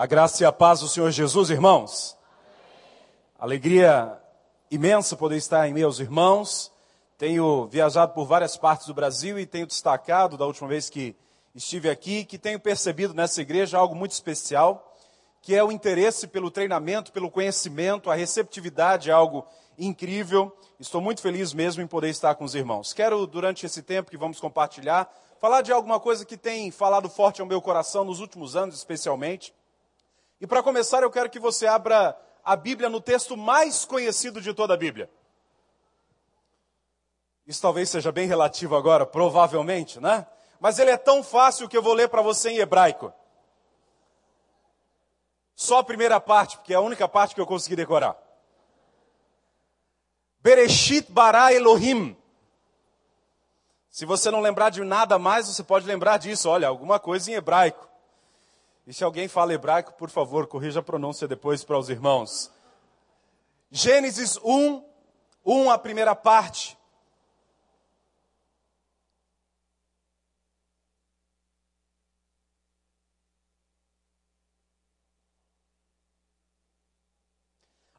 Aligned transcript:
A 0.00 0.06
graça 0.06 0.42
e 0.42 0.46
a 0.46 0.50
paz 0.50 0.80
do 0.80 0.88
Senhor 0.88 1.10
Jesus, 1.10 1.50
irmãos. 1.50 2.16
Alegria 3.38 4.18
imensa 4.70 5.14
poder 5.14 5.36
estar 5.36 5.68
em 5.68 5.74
meus 5.74 5.98
irmãos. 5.98 6.72
Tenho 7.18 7.66
viajado 7.66 8.14
por 8.14 8.24
várias 8.24 8.56
partes 8.56 8.86
do 8.86 8.94
Brasil 8.94 9.38
e 9.38 9.44
tenho 9.44 9.66
destacado 9.66 10.38
da 10.38 10.46
última 10.46 10.68
vez 10.68 10.88
que 10.88 11.14
estive 11.54 11.90
aqui 11.90 12.24
que 12.24 12.38
tenho 12.38 12.58
percebido 12.58 13.12
nessa 13.12 13.42
igreja 13.42 13.76
algo 13.76 13.94
muito 13.94 14.12
especial, 14.12 14.90
que 15.42 15.54
é 15.54 15.62
o 15.62 15.70
interesse 15.70 16.26
pelo 16.26 16.50
treinamento, 16.50 17.12
pelo 17.12 17.30
conhecimento, 17.30 18.10
a 18.10 18.14
receptividade 18.14 19.10
é 19.10 19.12
algo 19.12 19.46
incrível. 19.78 20.50
Estou 20.78 21.02
muito 21.02 21.20
feliz 21.20 21.52
mesmo 21.52 21.82
em 21.82 21.86
poder 21.86 22.08
estar 22.08 22.34
com 22.36 22.44
os 22.44 22.54
irmãos. 22.54 22.94
Quero, 22.94 23.26
durante 23.26 23.66
esse 23.66 23.82
tempo 23.82 24.10
que 24.10 24.16
vamos 24.16 24.40
compartilhar, 24.40 25.14
falar 25.38 25.60
de 25.60 25.72
alguma 25.72 26.00
coisa 26.00 26.24
que 26.24 26.38
tem 26.38 26.70
falado 26.70 27.06
forte 27.10 27.42
ao 27.42 27.46
meu 27.46 27.60
coração 27.60 28.02
nos 28.02 28.18
últimos 28.18 28.56
anos, 28.56 28.76
especialmente 28.76 29.52
e 30.40 30.46
para 30.46 30.62
começar, 30.62 31.02
eu 31.02 31.10
quero 31.10 31.28
que 31.28 31.38
você 31.38 31.66
abra 31.66 32.18
a 32.42 32.56
Bíblia 32.56 32.88
no 32.88 33.00
texto 33.00 33.36
mais 33.36 33.84
conhecido 33.84 34.40
de 34.40 34.54
toda 34.54 34.72
a 34.72 34.76
Bíblia. 34.76 35.10
Isso 37.46 37.60
talvez 37.60 37.90
seja 37.90 38.10
bem 38.10 38.26
relativo 38.26 38.74
agora, 38.74 39.04
provavelmente, 39.04 40.00
né? 40.00 40.26
Mas 40.58 40.78
ele 40.78 40.90
é 40.90 40.96
tão 40.96 41.22
fácil 41.22 41.68
que 41.68 41.76
eu 41.76 41.82
vou 41.82 41.92
ler 41.92 42.08
para 42.08 42.22
você 42.22 42.50
em 42.50 42.58
hebraico. 42.58 43.12
Só 45.54 45.80
a 45.80 45.84
primeira 45.84 46.18
parte, 46.20 46.56
porque 46.56 46.72
é 46.72 46.76
a 46.76 46.80
única 46.80 47.06
parte 47.06 47.34
que 47.34 47.40
eu 47.40 47.46
consegui 47.46 47.76
decorar. 47.76 48.16
Bereshit 50.40 51.12
bara 51.12 51.52
Elohim. 51.52 52.16
Se 53.90 54.06
você 54.06 54.30
não 54.30 54.40
lembrar 54.40 54.70
de 54.70 54.82
nada 54.82 55.18
mais, 55.18 55.48
você 55.48 55.62
pode 55.62 55.86
lembrar 55.86 56.16
disso. 56.16 56.48
Olha, 56.48 56.68
alguma 56.68 56.98
coisa 56.98 57.30
em 57.30 57.34
hebraico. 57.34 57.89
E 58.90 58.92
se 58.92 59.04
alguém 59.04 59.28
fala 59.28 59.54
hebraico, 59.54 59.92
por 59.92 60.10
favor, 60.10 60.48
corrija 60.48 60.80
a 60.80 60.82
pronúncia 60.82 61.28
depois 61.28 61.62
para 61.62 61.78
os 61.78 61.88
irmãos. 61.88 62.50
Gênesis 63.70 64.36
1, 64.42 64.84
1, 65.46 65.70
a 65.70 65.78
primeira 65.78 66.12
parte. 66.16 66.76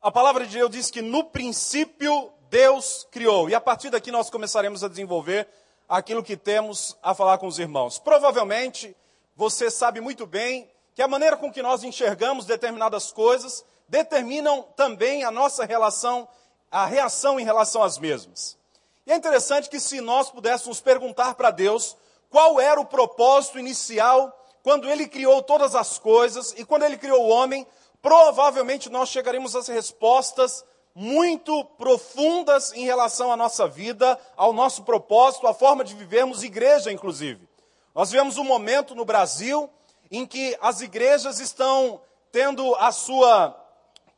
A 0.02 0.12
palavra 0.12 0.46
de 0.46 0.58
Deus 0.58 0.72
diz 0.72 0.92
que 0.92 1.02
no 1.02 1.24
princípio 1.24 2.34
Deus 2.50 3.08
criou. 3.10 3.50
E 3.50 3.56
a 3.56 3.62
partir 3.62 3.90
daqui 3.92 4.12
nós 4.12 4.30
começaremos 4.30 4.84
a 4.84 4.90
desenvolver 4.90 5.48
aquilo 5.88 6.22
que 6.22 6.36
temos 6.36 6.98
a 7.02 7.16
falar 7.16 7.38
com 7.38 7.48
os 7.48 7.60
irmãos. 7.60 7.98
Provavelmente 7.98 8.94
você 9.38 9.72
sabe 9.72 10.02
muito 10.02 10.28
bem 10.28 10.70
que 10.94 11.02
a 11.02 11.08
maneira 11.08 11.38
com 11.38 11.52
que 11.52 11.62
nós 11.62 11.84
enxergamos 11.84 12.46
determinadas 12.46 13.12
coisas 13.12 13.64
determinam 13.88 14.64
também 14.76 15.24
a 15.24 15.32
nossa 15.32 15.66
relação, 15.66 16.28
a 16.70 16.86
reação 16.86 17.40
em 17.40 17.44
relação 17.44 17.84
às 17.84 17.98
mesmas. 17.98 18.58
E 19.06 19.12
é 19.12 19.16
interessante 19.16 19.70
que 19.70 19.80
se 19.80 20.00
nós 20.00 20.30
pudéssemos 20.30 20.80
perguntar 20.80 21.36
para 21.36 21.52
Deus 21.52 21.98
qual 22.30 22.60
era 22.60 22.80
o 22.80 22.86
propósito 22.86 23.60
inicial 23.60 24.38
quando 24.64 24.90
ele 24.90 25.08
criou 25.08 25.42
todas 25.42 25.76
as 25.76 25.98
coisas 25.98 26.54
e 26.58 26.64
quando 26.64 26.84
ele 26.84 26.98
criou 26.98 27.24
o 27.24 27.30
homem, 27.30 27.66
provavelmente 28.02 28.90
nós 28.90 29.10
chegaremos 29.10 29.56
às 29.56 29.68
respostas 29.68 30.64
muito 30.94 31.64
profundas 31.78 32.74
em 32.74 32.86
relação 32.86 33.32
à 33.32 33.38
nossa 33.38 33.68
vida, 33.68 34.20
ao 34.36 34.54
nosso 34.54 34.84
propósito, 34.84 35.48
à 35.48 35.54
forma 35.54 35.84
de 35.84 35.96
vivermos 35.96 36.44
igreja, 36.44 36.92
inclusive. 36.92 37.48
Nós 37.96 38.12
vivemos 38.12 38.38
um 38.38 38.44
momento 38.44 38.94
no 38.94 39.06
Brasil 39.06 39.70
em 40.12 40.26
que 40.26 40.58
as 40.62 40.82
igrejas 40.82 41.40
estão 41.40 42.02
tendo 42.32 42.76
a 42.76 42.92
sua 42.92 43.58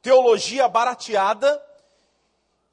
teologia 0.01 0.67
barateada, 0.67 1.63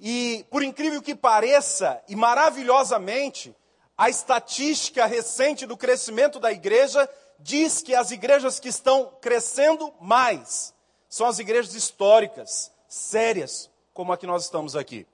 e 0.00 0.44
por 0.50 0.62
incrível 0.62 1.02
que 1.02 1.14
pareça, 1.14 2.02
e 2.08 2.16
maravilhosamente, 2.16 3.54
a 3.96 4.08
estatística 4.08 5.04
recente 5.04 5.66
do 5.66 5.76
crescimento 5.76 6.40
da 6.40 6.50
igreja 6.50 7.08
diz 7.38 7.82
que 7.82 7.94
as 7.94 8.10
igrejas 8.10 8.58
que 8.58 8.68
estão 8.68 9.12
crescendo 9.20 9.92
mais 10.00 10.74
são 11.08 11.26
as 11.26 11.38
igrejas 11.38 11.74
históricas, 11.74 12.72
sérias, 12.88 13.68
como 13.92 14.12
a 14.12 14.16
que 14.16 14.26
nós 14.26 14.44
estamos 14.44 14.74
aqui. 14.74 15.06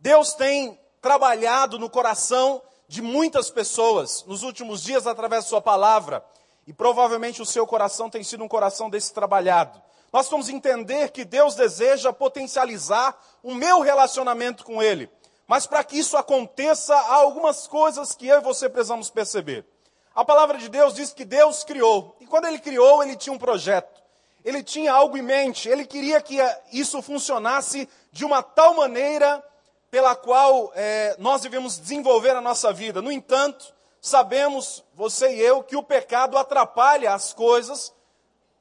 Deus 0.00 0.34
tem 0.34 0.78
trabalhado 1.00 1.78
no 1.78 1.88
coração 1.88 2.60
de 2.88 3.00
muitas 3.00 3.50
pessoas 3.50 4.24
nos 4.26 4.42
últimos 4.42 4.82
dias 4.82 5.06
através 5.06 5.44
da 5.44 5.48
sua 5.48 5.60
palavra. 5.60 6.24
E 6.66 6.72
provavelmente 6.72 7.42
o 7.42 7.46
seu 7.46 7.66
coração 7.66 8.08
tem 8.08 8.22
sido 8.22 8.42
um 8.42 8.48
coração 8.48 8.88
desse 8.88 9.12
trabalhado. 9.12 9.80
Nós 10.12 10.28
vamos 10.28 10.48
entender 10.48 11.10
que 11.10 11.24
Deus 11.24 11.54
deseja 11.54 12.12
potencializar 12.12 13.18
o 13.42 13.54
meu 13.54 13.80
relacionamento 13.80 14.64
com 14.64 14.82
Ele. 14.82 15.10
Mas 15.46 15.66
para 15.66 15.84
que 15.84 15.98
isso 15.98 16.16
aconteça, 16.16 16.94
há 16.94 17.16
algumas 17.16 17.66
coisas 17.66 18.14
que 18.14 18.26
eu 18.26 18.38
e 18.38 18.42
você 18.42 18.68
precisamos 18.68 19.10
perceber. 19.10 19.66
A 20.14 20.24
palavra 20.24 20.56
de 20.56 20.68
Deus 20.68 20.94
diz 20.94 21.12
que 21.12 21.24
Deus 21.24 21.64
criou. 21.64 22.16
E 22.20 22.26
quando 22.26 22.46
Ele 22.46 22.58
criou, 22.58 23.02
Ele 23.02 23.16
tinha 23.16 23.32
um 23.32 23.38
projeto. 23.38 24.02
Ele 24.44 24.62
tinha 24.62 24.92
algo 24.92 25.16
em 25.16 25.22
mente. 25.22 25.68
Ele 25.68 25.84
queria 25.84 26.20
que 26.20 26.38
isso 26.72 27.02
funcionasse 27.02 27.88
de 28.12 28.24
uma 28.24 28.42
tal 28.42 28.74
maneira 28.74 29.42
pela 29.90 30.14
qual 30.14 30.72
é, 30.74 31.16
nós 31.18 31.42
devemos 31.42 31.78
desenvolver 31.78 32.30
a 32.30 32.40
nossa 32.40 32.72
vida. 32.72 33.02
No 33.02 33.10
entanto, 33.10 33.74
sabemos, 34.04 34.84
você 34.92 35.34
e 35.34 35.40
eu, 35.40 35.62
que 35.62 35.74
o 35.74 35.82
pecado 35.82 36.36
atrapalha 36.36 37.14
as 37.14 37.32
coisas 37.32 37.90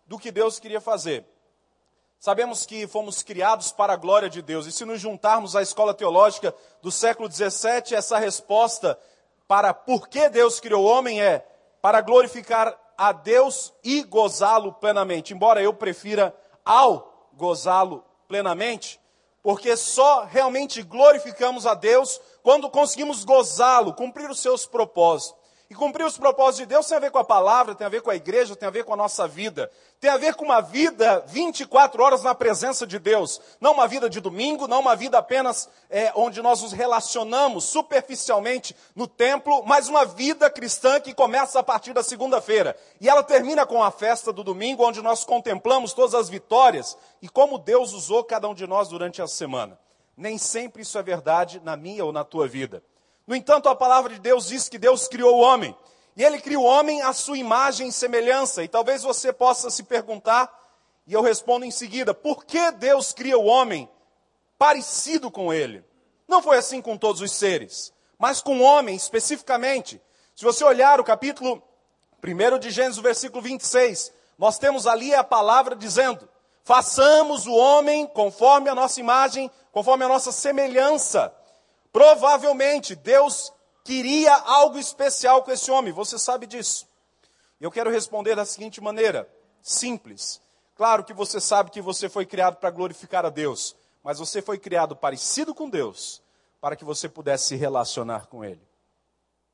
do 0.07 0.17
que 0.17 0.31
Deus 0.31 0.57
queria 0.57 0.79
fazer. 0.79 1.25
Sabemos 2.17 2.65
que 2.65 2.87
fomos 2.87 3.21
criados 3.21 3.69
para 3.69 3.91
a 3.91 3.97
glória 3.97 4.29
de 4.29 4.41
Deus, 4.41 4.65
e 4.65 4.71
se 4.71 4.85
nos 4.85 5.01
juntarmos 5.01 5.53
à 5.53 5.61
escola 5.61 5.93
teológica 5.93 6.55
do 6.81 6.89
século 6.89 7.29
XVII, 7.29 7.93
essa 7.93 8.17
resposta 8.17 8.97
para 9.45 9.73
por 9.73 10.07
que 10.07 10.29
Deus 10.29 10.61
criou 10.61 10.85
o 10.85 10.87
homem 10.87 11.21
é 11.21 11.45
para 11.81 11.99
glorificar 11.99 12.79
a 12.97 13.11
Deus 13.11 13.73
e 13.83 14.01
gozá-lo 14.03 14.71
plenamente. 14.71 15.33
Embora 15.33 15.61
eu 15.61 15.73
prefira 15.73 16.33
ao 16.63 17.27
gozá-lo 17.33 18.05
plenamente, 18.29 18.97
porque 19.41 19.75
só 19.75 20.23
realmente 20.23 20.81
glorificamos 20.81 21.67
a 21.67 21.73
Deus 21.73 22.21
quando 22.43 22.69
conseguimos 22.69 23.23
gozá-lo, 23.23 23.93
cumprir 23.93 24.29
os 24.29 24.39
seus 24.39 24.65
propósitos. 24.65 25.41
E 25.69 25.75
cumprir 25.75 26.05
os 26.05 26.17
propósitos 26.17 26.57
de 26.57 26.65
Deus 26.67 26.85
tem 26.85 26.97
a 26.97 26.99
ver 26.99 27.09
com 27.09 27.17
a 27.17 27.23
palavra, 27.23 27.73
tem 27.73 27.87
a 27.87 27.89
ver 27.89 28.03
com 28.03 28.11
a 28.11 28.15
igreja, 28.15 28.55
tem 28.55 28.67
a 28.67 28.71
ver 28.71 28.83
com 28.83 28.93
a 28.93 28.97
nossa 28.97 29.27
vida. 29.27 29.71
Tem 29.99 30.11
a 30.11 30.17
ver 30.17 30.35
com 30.35 30.45
uma 30.45 30.61
vida 30.61 31.23
24 31.25 32.03
horas 32.03 32.21
na 32.21 32.35
presença 32.35 32.85
de 32.85 32.99
Deus. 32.99 33.41
Não 33.59 33.71
uma 33.71 33.87
vida 33.87 34.07
de 34.07 34.19
domingo, 34.19 34.67
não 34.67 34.81
uma 34.81 34.95
vida 34.95 35.17
apenas 35.17 35.67
é, 35.89 36.11
onde 36.15 36.43
nós 36.43 36.61
nos 36.61 36.73
relacionamos 36.73 37.63
superficialmente 37.63 38.75
no 38.93 39.07
templo, 39.07 39.63
mas 39.65 39.87
uma 39.87 40.05
vida 40.05 40.47
cristã 40.47 40.99
que 40.99 41.11
começa 41.11 41.59
a 41.59 41.63
partir 41.63 41.91
da 41.91 42.03
segunda-feira. 42.03 42.77
E 43.01 43.09
ela 43.09 43.23
termina 43.23 43.65
com 43.65 43.81
a 43.81 43.89
festa 43.89 44.31
do 44.31 44.43
domingo, 44.43 44.85
onde 44.85 45.01
nós 45.01 45.23
contemplamos 45.23 45.93
todas 45.93 46.13
as 46.13 46.29
vitórias 46.29 46.95
e 47.19 47.27
como 47.27 47.57
Deus 47.57 47.93
usou 47.93 48.23
cada 48.23 48.47
um 48.47 48.53
de 48.53 48.67
nós 48.67 48.89
durante 48.89 49.23
a 49.23 49.27
semana. 49.27 49.79
Nem 50.15 50.37
sempre 50.37 50.83
isso 50.83 50.97
é 50.97 51.03
verdade 51.03 51.59
na 51.63 51.75
minha 51.75 52.05
ou 52.05 52.11
na 52.11 52.23
tua 52.23 52.47
vida. 52.47 52.83
No 53.25 53.35
entanto, 53.35 53.69
a 53.69 53.75
palavra 53.75 54.13
de 54.13 54.19
Deus 54.19 54.47
diz 54.47 54.69
que 54.69 54.77
Deus 54.77 55.07
criou 55.07 55.37
o 55.37 55.41
homem. 55.41 55.75
E 56.15 56.23
ele 56.23 56.39
criou 56.39 56.63
o 56.63 56.67
homem 56.67 57.01
à 57.01 57.13
sua 57.13 57.37
imagem 57.37 57.87
e 57.87 57.91
semelhança. 57.91 58.63
E 58.63 58.67
talvez 58.67 59.01
você 59.01 59.33
possa 59.33 59.69
se 59.69 59.83
perguntar, 59.83 60.51
e 61.07 61.13
eu 61.13 61.21
respondo 61.21 61.65
em 61.65 61.71
seguida: 61.71 62.13
por 62.13 62.45
que 62.45 62.71
Deus 62.71 63.11
cria 63.13 63.37
o 63.37 63.45
homem 63.45 63.89
parecido 64.57 65.31
com 65.31 65.53
ele? 65.53 65.83
Não 66.27 66.41
foi 66.41 66.57
assim 66.57 66.81
com 66.81 66.97
todos 66.97 67.21
os 67.21 67.31
seres, 67.31 67.91
mas 68.17 68.41
com 68.41 68.59
o 68.59 68.61
homem 68.61 68.95
especificamente. 68.95 70.01
Se 70.35 70.43
você 70.43 70.63
olhar 70.63 70.99
o 70.99 71.03
capítulo 71.03 71.61
1 72.23 72.59
de 72.59 72.71
Gênesis, 72.71 73.01
versículo 73.01 73.41
26, 73.41 74.13
nós 74.37 74.57
temos 74.57 74.85
ali 74.85 75.13
a 75.13 75.23
palavra 75.23 75.75
dizendo: 75.75 76.29
façamos 76.63 77.45
o 77.45 77.53
homem 77.53 78.07
conforme 78.07 78.69
a 78.69 78.75
nossa 78.75 78.99
imagem, 78.99 79.49
conforme 79.71 80.05
a 80.05 80.07
nossa 80.07 80.31
semelhança. 80.31 81.33
Provavelmente 81.91 82.95
Deus 82.95 83.51
queria 83.83 84.33
algo 84.33 84.77
especial 84.77 85.43
com 85.43 85.51
esse 85.51 85.69
homem, 85.69 85.93
você 85.93 86.17
sabe 86.17 86.47
disso. 86.47 86.87
Eu 87.59 87.71
quero 87.71 87.91
responder 87.91 88.35
da 88.35 88.45
seguinte 88.45 88.81
maneira, 88.81 89.29
simples. 89.61 90.41
Claro 90.75 91.03
que 91.03 91.13
você 91.13 91.39
sabe 91.39 91.69
que 91.69 91.81
você 91.81 92.09
foi 92.09 92.25
criado 92.25 92.55
para 92.57 92.71
glorificar 92.71 93.25
a 93.25 93.29
Deus, 93.29 93.75
mas 94.03 94.19
você 94.19 94.41
foi 94.41 94.57
criado 94.57 94.95
parecido 94.95 95.53
com 95.53 95.69
Deus, 95.69 96.21
para 96.59 96.75
que 96.75 96.83
você 96.83 97.07
pudesse 97.07 97.47
se 97.47 97.55
relacionar 97.55 98.27
com 98.27 98.43
Ele. 98.43 98.61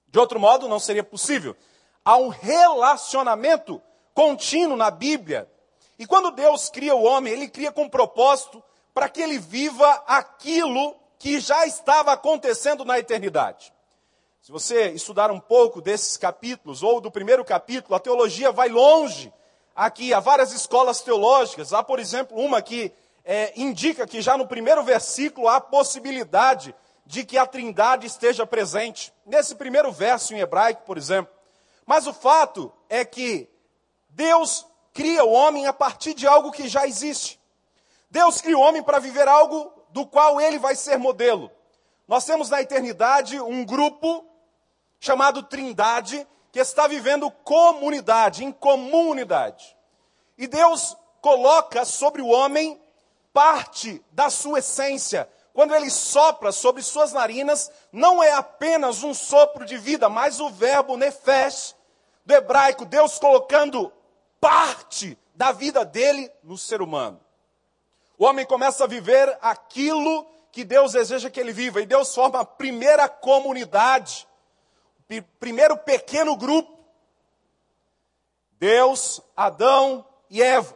De 0.07 0.17
outro 0.17 0.39
modo, 0.39 0.67
não 0.67 0.79
seria 0.79 1.03
possível. 1.03 1.55
Há 2.03 2.17
um 2.17 2.29
relacionamento 2.29 3.81
contínuo 4.13 4.75
na 4.75 4.89
Bíblia. 4.89 5.47
E 5.99 6.07
quando 6.07 6.31
Deus 6.31 6.69
cria 6.69 6.95
o 6.95 7.03
homem, 7.03 7.33
Ele 7.33 7.47
cria 7.47 7.71
com 7.71 7.87
propósito 7.87 8.63
para 8.93 9.07
que 9.07 9.21
ele 9.21 9.37
viva 9.37 10.03
aquilo 10.07 10.95
que 11.17 11.39
já 11.39 11.65
estava 11.65 12.11
acontecendo 12.11 12.83
na 12.83 12.99
eternidade. 12.99 13.73
Se 14.41 14.51
você 14.51 14.89
estudar 14.89 15.31
um 15.31 15.39
pouco 15.39 15.81
desses 15.81 16.17
capítulos, 16.17 16.81
ou 16.81 16.99
do 16.99 17.11
primeiro 17.11 17.45
capítulo, 17.45 17.95
a 17.95 17.99
teologia 17.99 18.51
vai 18.51 18.69
longe 18.69 19.31
aqui, 19.75 20.13
há 20.13 20.19
várias 20.19 20.51
escolas 20.51 21.01
teológicas. 21.01 21.71
Há, 21.71 21.83
por 21.83 21.99
exemplo, 21.99 22.37
uma 22.37 22.61
que 22.61 22.91
é, 23.23 23.53
indica 23.55 24.07
que 24.07 24.21
já 24.21 24.37
no 24.37 24.47
primeiro 24.47 24.83
versículo 24.83 25.47
há 25.47 25.57
a 25.57 25.61
possibilidade 25.61 26.73
de 27.05 27.23
que 27.23 27.37
a 27.37 27.45
trindade 27.45 28.07
esteja 28.07 28.45
presente. 28.45 29.13
Nesse 29.25 29.55
primeiro 29.55 29.91
verso 29.91 30.33
em 30.33 30.39
hebraico, 30.39 30.83
por 30.83 30.97
exemplo. 30.97 31.33
Mas 31.85 32.07
o 32.07 32.13
fato 32.13 32.71
é 32.87 33.05
que 33.05 33.49
Deus 34.09 34.65
cria 34.99 35.23
o 35.23 35.31
homem 35.31 35.65
a 35.65 35.71
partir 35.71 36.13
de 36.13 36.27
algo 36.27 36.51
que 36.51 36.67
já 36.67 36.85
existe. 36.85 37.39
Deus 38.11 38.41
cria 38.41 38.57
o 38.57 38.61
homem 38.61 38.83
para 38.83 38.99
viver 38.99 39.29
algo 39.29 39.71
do 39.91 40.05
qual 40.05 40.41
ele 40.41 40.59
vai 40.59 40.75
ser 40.75 40.97
modelo. 40.97 41.49
Nós 42.05 42.25
temos 42.25 42.49
na 42.49 42.59
eternidade 42.59 43.39
um 43.39 43.63
grupo 43.63 44.25
chamado 44.99 45.41
Trindade 45.43 46.27
que 46.51 46.59
está 46.59 46.85
vivendo 46.85 47.31
comunidade, 47.31 48.43
em 48.43 48.51
comunidade. 48.51 49.73
E 50.37 50.45
Deus 50.47 50.97
coloca 51.21 51.85
sobre 51.85 52.21
o 52.21 52.27
homem 52.27 52.77
parte 53.31 54.03
da 54.11 54.29
sua 54.29 54.59
essência. 54.59 55.29
Quando 55.53 55.73
ele 55.73 55.89
sopra 55.89 56.51
sobre 56.51 56.81
suas 56.81 57.13
narinas, 57.13 57.71
não 57.89 58.21
é 58.21 58.33
apenas 58.33 59.01
um 59.01 59.13
sopro 59.13 59.63
de 59.63 59.77
vida, 59.77 60.09
mas 60.09 60.41
o 60.41 60.49
verbo 60.49 60.97
nefesh, 60.97 61.73
do 62.25 62.33
hebraico, 62.33 62.83
Deus 62.83 63.17
colocando 63.17 63.93
parte 64.39 65.17
da 65.35 65.51
vida 65.51 65.85
dele 65.85 66.31
no 66.43 66.57
ser 66.57 66.81
humano. 66.81 67.19
O 68.17 68.25
homem 68.25 68.45
começa 68.45 68.83
a 68.83 68.87
viver 68.87 69.37
aquilo 69.41 70.25
que 70.51 70.63
Deus 70.63 70.91
deseja 70.93 71.29
que 71.29 71.39
ele 71.39 71.53
viva, 71.53 71.81
e 71.81 71.85
Deus 71.85 72.13
forma 72.13 72.39
a 72.39 72.45
primeira 72.45 73.07
comunidade, 73.07 74.27
o 75.09 75.21
primeiro 75.39 75.77
pequeno 75.77 76.35
grupo. 76.35 76.77
Deus, 78.59 79.21
Adão 79.37 80.05
e 80.29 80.41
Eva, 80.41 80.75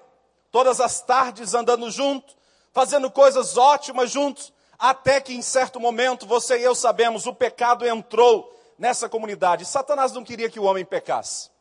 todas 0.51 0.79
as 0.79 1.01
tardes 1.01 1.53
andando 1.53 1.91
juntos, 1.91 2.37
fazendo 2.71 3.11
coisas 3.11 3.57
ótimas 3.57 4.09
juntos, 4.09 4.53
até 4.79 5.19
que 5.19 5.33
em 5.33 5.41
certo 5.41 5.79
momento 5.79 6.25
você 6.25 6.59
e 6.59 6.63
eu 6.63 6.73
sabemos, 6.73 7.25
o 7.25 7.33
pecado 7.33 7.85
entrou 7.85 8.53
nessa 8.77 9.09
comunidade. 9.09 9.65
Satanás 9.65 10.11
não 10.13 10.23
queria 10.23 10.49
que 10.49 10.59
o 10.59 10.63
homem 10.63 10.85
pecasse. 10.85 11.52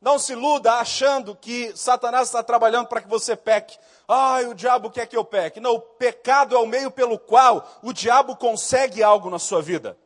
Não 0.00 0.18
se 0.18 0.32
iluda 0.32 0.74
achando 0.74 1.36
que 1.36 1.76
Satanás 1.76 2.28
está 2.28 2.42
trabalhando 2.42 2.86
para 2.86 3.02
que 3.02 3.08
você 3.08 3.36
peque. 3.36 3.78
Ai, 4.08 4.46
o 4.46 4.54
diabo 4.54 4.90
quer 4.90 5.06
que 5.06 5.16
eu 5.16 5.24
peque. 5.24 5.60
Não, 5.60 5.74
o 5.74 5.80
pecado 5.80 6.56
é 6.56 6.58
o 6.58 6.66
meio 6.66 6.90
pelo 6.90 7.18
qual 7.18 7.68
o 7.82 7.92
diabo 7.92 8.34
consegue 8.34 9.02
algo 9.02 9.28
na 9.28 9.38
sua 9.38 9.60
vida. 9.60 9.98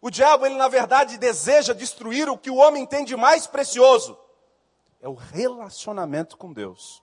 O 0.00 0.10
diabo, 0.10 0.46
ele 0.46 0.54
na 0.54 0.68
verdade 0.68 1.18
deseja 1.18 1.74
destruir 1.74 2.30
o 2.30 2.38
que 2.38 2.50
o 2.50 2.56
homem 2.56 2.86
tem 2.86 3.04
de 3.04 3.14
mais 3.14 3.46
precioso. 3.46 4.18
É 5.02 5.08
o 5.08 5.14
relacionamento 5.14 6.36
com 6.38 6.50
Deus. 6.50 7.02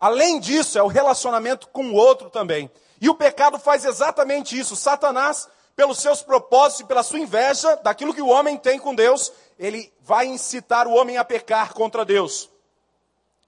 Além 0.00 0.40
disso, 0.40 0.76
é 0.76 0.82
o 0.82 0.88
relacionamento 0.88 1.68
com 1.68 1.84
o 1.86 1.94
outro 1.94 2.28
também. 2.28 2.68
E 3.00 3.08
o 3.08 3.14
pecado 3.14 3.56
faz 3.58 3.84
exatamente 3.84 4.58
isso. 4.58 4.74
Satanás 4.74 5.48
pelos 5.76 5.98
seus 5.98 6.22
propósitos 6.22 6.80
e 6.80 6.84
pela 6.84 7.02
sua 7.02 7.18
inveja 7.18 7.76
daquilo 7.76 8.14
que 8.14 8.22
o 8.22 8.28
homem 8.28 8.56
tem 8.56 8.78
com 8.78 8.94
Deus, 8.94 9.32
ele 9.58 9.92
vai 10.00 10.26
incitar 10.26 10.86
o 10.86 10.94
homem 10.94 11.16
a 11.16 11.24
pecar 11.24 11.74
contra 11.74 12.04
Deus. 12.04 12.50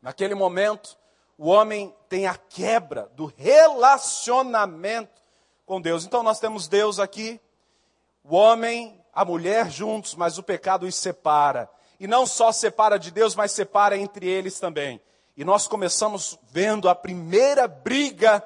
Naquele 0.01 0.35
momento, 0.35 0.97
o 1.39 1.49
homem 1.49 1.95
tem 2.09 2.27
a 2.27 2.37
quebra 2.37 3.11
do 3.15 3.27
relacionamento 3.37 5.23
com 5.65 5.81
Deus. 5.81 6.05
Então 6.05 6.23
nós 6.23 6.39
temos 6.39 6.69
Deus 6.69 6.99
aqui, 6.99 7.41
o 8.23 8.35
homem, 8.35 9.05
a 9.13 9.25
mulher 9.25 9.71
juntos, 9.71 10.15
mas 10.15 10.39
o 10.39 10.43
pecado 10.43 10.87
os 10.87 10.95
separa. 10.95 11.69
E 11.99 12.07
não 12.07 12.27
só 12.27 12.53
separa 12.53 12.99
de 12.99 13.11
Deus, 13.11 13.35
mas 13.35 13.53
separa 13.53 13.97
entre 13.97 14.29
eles 14.29 14.61
também. 14.61 15.01
E 15.37 15.45
nós 15.45 15.67
começamos 15.67 16.39
vendo 16.51 16.89
a 16.89 16.95
primeira 16.95 17.69
briga 17.69 18.43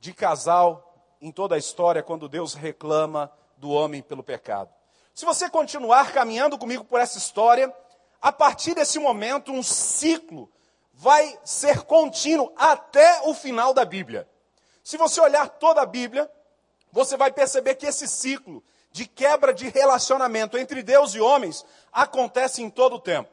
de 0.00 0.12
casal 0.12 0.92
em 1.20 1.30
toda 1.30 1.54
a 1.54 1.58
história 1.58 2.02
quando 2.02 2.28
Deus 2.28 2.54
reclama 2.54 3.30
do 3.56 3.70
homem 3.70 4.02
pelo 4.02 4.22
pecado. 4.22 4.70
Se 5.14 5.24
você 5.26 5.48
continuar 5.50 6.12
caminhando 6.12 6.58
comigo 6.58 6.84
por 6.84 6.98
essa 6.98 7.18
história, 7.18 7.74
a 8.20 8.32
partir 8.32 8.74
desse 8.74 8.98
momento, 8.98 9.52
um 9.52 9.62
ciclo 9.62 10.50
vai 10.94 11.38
ser 11.44 11.82
contínuo 11.82 12.52
até 12.56 13.20
o 13.24 13.34
final 13.34 13.74
da 13.74 13.84
Bíblia. 13.84 14.28
Se 14.82 14.96
você 14.96 15.20
olhar 15.20 15.48
toda 15.48 15.82
a 15.82 15.86
Bíblia, 15.86 16.30
você 16.90 17.16
vai 17.16 17.30
perceber 17.30 17.74
que 17.74 17.86
esse 17.86 18.08
ciclo 18.08 18.62
de 18.90 19.06
quebra 19.06 19.52
de 19.52 19.68
relacionamento 19.68 20.56
entre 20.56 20.82
Deus 20.82 21.14
e 21.14 21.20
homens 21.20 21.64
acontece 21.92 22.62
em 22.62 22.70
todo 22.70 22.96
o 22.96 23.00
tempo. 23.00 23.30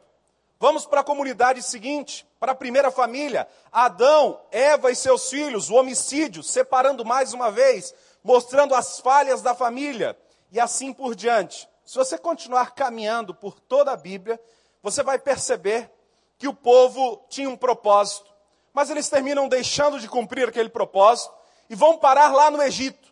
Vamos 0.59 0.85
para 0.85 0.99
a 0.99 1.03
comunidade 1.03 1.61
seguinte, 1.63 2.27
para 2.37 2.51
a 2.51 2.55
primeira 2.55 2.91
família. 2.91 3.47
Adão, 3.71 4.41
Eva 4.51 4.91
e 4.91 4.95
seus 4.95 5.29
filhos, 5.29 5.69
o 5.69 5.75
homicídio, 5.75 6.43
separando 6.43 7.05
mais 7.05 7.31
uma 7.31 7.49
vez, 7.49 7.93
mostrando 8.21 8.75
as 8.75 8.99
falhas 8.99 9.41
da 9.41 9.55
família 9.55 10.17
e 10.51 10.59
assim 10.59 10.91
por 10.91 11.15
diante. 11.15 11.68
Se 11.89 11.97
você 11.97 12.19
continuar 12.19 12.75
caminhando 12.75 13.33
por 13.33 13.59
toda 13.59 13.91
a 13.91 13.97
Bíblia, 13.97 14.39
você 14.79 15.01
vai 15.01 15.17
perceber 15.17 15.91
que 16.37 16.47
o 16.47 16.53
povo 16.53 17.25
tinha 17.27 17.49
um 17.49 17.57
propósito, 17.57 18.31
mas 18.71 18.91
eles 18.91 19.09
terminam 19.09 19.47
deixando 19.47 19.99
de 19.99 20.07
cumprir 20.07 20.47
aquele 20.47 20.69
propósito 20.69 21.33
e 21.67 21.73
vão 21.73 21.97
parar 21.97 22.31
lá 22.31 22.51
no 22.51 22.61
Egito. 22.61 23.11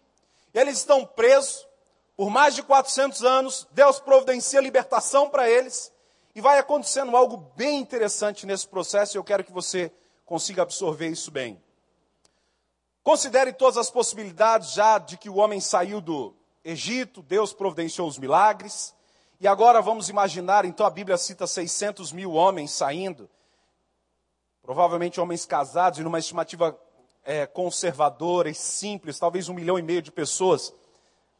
Eles 0.54 0.78
estão 0.78 1.04
presos 1.04 1.68
por 2.16 2.30
mais 2.30 2.54
de 2.54 2.62
400 2.62 3.24
anos, 3.24 3.68
Deus 3.72 4.00
providencia 4.00 4.62
libertação 4.62 5.28
para 5.28 5.50
eles 5.50 5.92
e 6.36 6.40
vai 6.40 6.60
acontecendo 6.60 7.18
algo 7.18 7.52
bem 7.56 7.80
interessante 7.80 8.46
nesse 8.46 8.68
processo 8.68 9.18
e 9.18 9.18
eu 9.18 9.24
quero 9.24 9.44
que 9.44 9.52
você 9.52 9.92
consiga 10.24 10.62
absorver 10.62 11.08
isso 11.08 11.32
bem. 11.32 11.60
Considere 13.02 13.54
todas 13.54 13.78
as 13.78 13.90
possibilidades 13.90 14.74
já 14.74 15.00
de 15.00 15.18
que 15.18 15.32
o 15.32 15.38
homem 15.38 15.60
saiu 15.60 16.00
do 16.00 16.37
Egito, 16.70 17.22
Deus 17.22 17.54
providenciou 17.54 18.06
os 18.10 18.18
milagres. 18.18 18.94
E 19.40 19.48
agora 19.48 19.82
vamos 19.82 20.10
imaginar, 20.10 20.66
então 20.66 20.86
a 20.86 20.90
Bíblia 20.90 21.18
cita 21.18 21.48
600 21.48 22.12
mil 22.12 22.34
homens 22.34 22.72
saindo, 22.72 23.30
provavelmente 24.62 25.22
homens 25.22 25.46
casados, 25.46 25.98
e 25.98 26.04
numa 26.04 26.20
estimativa 26.20 26.78
é, 27.24 27.46
conservadora 27.46 28.50
e 28.50 28.54
simples, 28.54 29.18
talvez 29.18 29.48
um 29.48 29.54
milhão 29.54 29.80
e 29.80 29.82
meio 29.82 30.02
de 30.02 30.12
pessoas, 30.12 30.74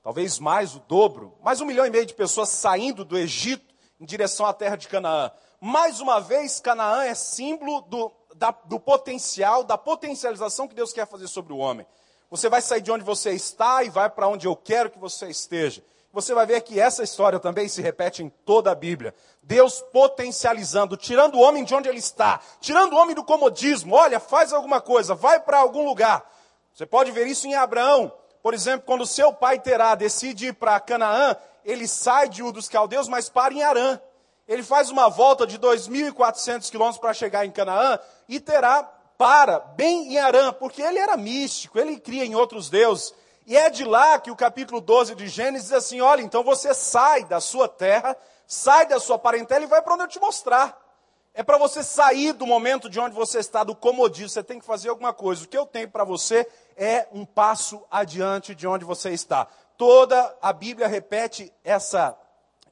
talvez 0.02 0.40
mais, 0.40 0.76
o 0.76 0.80
dobro, 0.80 1.38
mais 1.44 1.60
um 1.60 1.66
milhão 1.66 1.86
e 1.86 1.90
meio 1.90 2.06
de 2.06 2.14
pessoas 2.14 2.48
saindo 2.48 3.04
do 3.04 3.18
Egito 3.18 3.76
em 4.00 4.06
direção 4.06 4.46
à 4.46 4.54
terra 4.54 4.78
de 4.78 4.88
Canaã. 4.88 5.30
Mais 5.60 6.00
uma 6.00 6.22
vez, 6.22 6.62
Canaã 6.62 7.04
é 7.04 7.14
símbolo 7.14 7.82
do, 7.82 8.14
da, 8.34 8.52
do 8.52 8.80
potencial, 8.80 9.66
da 9.66 9.78
potencialização 9.78 10.70
que 10.70 10.76
Deus 10.76 10.94
quer 10.94 11.06
fazer 11.06 11.28
sobre 11.28 11.52
o 11.52 11.58
homem. 11.58 11.86
Você 12.30 12.50
vai 12.50 12.62
sair 12.62 12.82
de 12.82 12.92
onde 12.92 13.04
você 13.04 13.32
está 13.32 13.84
e 13.84 13.90
vai 13.90 14.10
para 14.10 14.28
onde 14.28 14.48
eu 14.48 14.56
quero 14.56 14.90
que 14.90 15.00
você 15.00 15.28
esteja. 15.28 15.82
Você 16.12 16.34
vai 16.34 16.46
ver 16.46 16.62
que 16.62 16.80
essa 16.80 17.04
história 17.04 17.40
também 17.40 17.68
se 17.68 17.82
repete 17.82 18.24
em 18.24 18.30
toda 18.30 18.72
a 18.72 18.76
Bíblia. 18.76 19.14
Deus 19.44 19.82
potencializando, 19.94 20.98
tirando 20.98 21.36
o 21.36 21.42
homem 21.42 21.64
de 21.64 21.76
onde 21.76 21.88
ele 21.88 22.00
está, 22.00 22.40
tirando 22.60 22.94
o 22.94 22.98
homem 22.98 23.16
do 23.16 23.24
comodismo. 23.24 23.96
Olha, 23.96 24.20
faz 24.20 24.52
alguma 24.52 24.82
coisa, 24.82 25.14
vai 25.14 25.40
para 25.40 25.60
algum 25.60 25.86
lugar. 25.86 26.28
Você 26.74 26.86
pode 26.86 27.12
ver 27.12 27.28
isso 27.28 27.48
em 27.48 27.56
Abraão. 27.56 28.12
Por 28.42 28.54
exemplo, 28.54 28.86
quando 28.86 29.06
seu 29.06 29.32
pai 29.32 29.60
Terá 29.60 29.96
decide 29.96 30.48
ir 30.48 30.54
para 30.54 30.80
Canaã, 30.80 31.36
ele 31.64 31.88
sai 31.88 32.30
de 32.30 32.42
Ur 32.42 32.52
dos 32.52 32.68
Caldeus, 32.68 33.08
mas 33.08 33.30
para 33.30 33.54
em 33.54 33.62
Arã. 33.62 34.00
Ele 34.48 34.64
faz 34.64 34.90
uma 34.90 35.10
volta 35.10 35.46
de 35.46 35.60
2.400 35.60 36.72
quilômetros 36.72 37.02
para 37.02 37.14
chegar 37.14 37.46
em 37.46 37.52
Canaã 37.52 38.00
e 38.30 38.40
terá 38.40 38.90
para 39.18 39.60
bem 39.60 40.14
em 40.14 40.18
Arã, 40.20 40.54
porque 40.54 40.82
ele 40.82 41.00
era 41.00 41.18
místico, 41.18 41.80
ele 41.80 42.00
cria 42.00 42.26
em 42.26 42.36
outros 42.36 42.70
deuses. 42.70 43.14
E 43.46 43.56
é 43.56 43.70
de 43.70 43.84
lá 43.84 44.20
que 44.20 44.30
o 44.30 44.36
capítulo 44.36 44.82
12 44.82 45.16
de 45.16 45.28
Gênesis 45.28 45.70
diz 45.70 45.78
assim: 45.78 46.02
olha, 46.02 46.22
então 46.22 46.44
você 46.44 46.74
sai 46.74 47.24
da 47.24 47.40
sua 47.40 47.68
terra, 47.68 48.16
sai 48.46 48.86
da 48.86 49.00
sua 49.00 49.18
parentela 49.18 49.64
e 49.64 49.68
vai 49.68 49.82
para 49.82 49.94
onde 49.94 50.04
eu 50.04 50.08
te 50.08 50.20
mostrar. 50.20 50.86
É 51.34 51.44
para 51.44 51.58
você 51.58 51.84
sair 51.84 52.34
do 52.34 52.48
momento 52.48 52.90
de 52.90 53.00
onde 53.00 53.16
você 53.16 53.40
está, 53.40 53.64
do 53.64 53.76
comodismo, 53.76 54.30
você 54.30 54.44
tem 54.44 54.60
que 54.60 54.66
fazer 54.66 54.90
alguma 54.90 55.14
coisa. 55.14 55.44
O 55.44 55.48
que 55.48 55.58
eu 55.58 55.68
tenho 55.68 55.90
para 55.90 56.04
você 56.04 56.48
é 56.76 57.08
um 57.12 57.26
passo 57.26 57.84
adiante 57.92 58.56
de 58.56 58.68
onde 58.68 58.84
você 58.84 59.12
está 59.12 59.48
toda 59.78 60.36
a 60.42 60.52
Bíblia 60.52 60.88
repete 60.88 61.54
essa, 61.64 62.18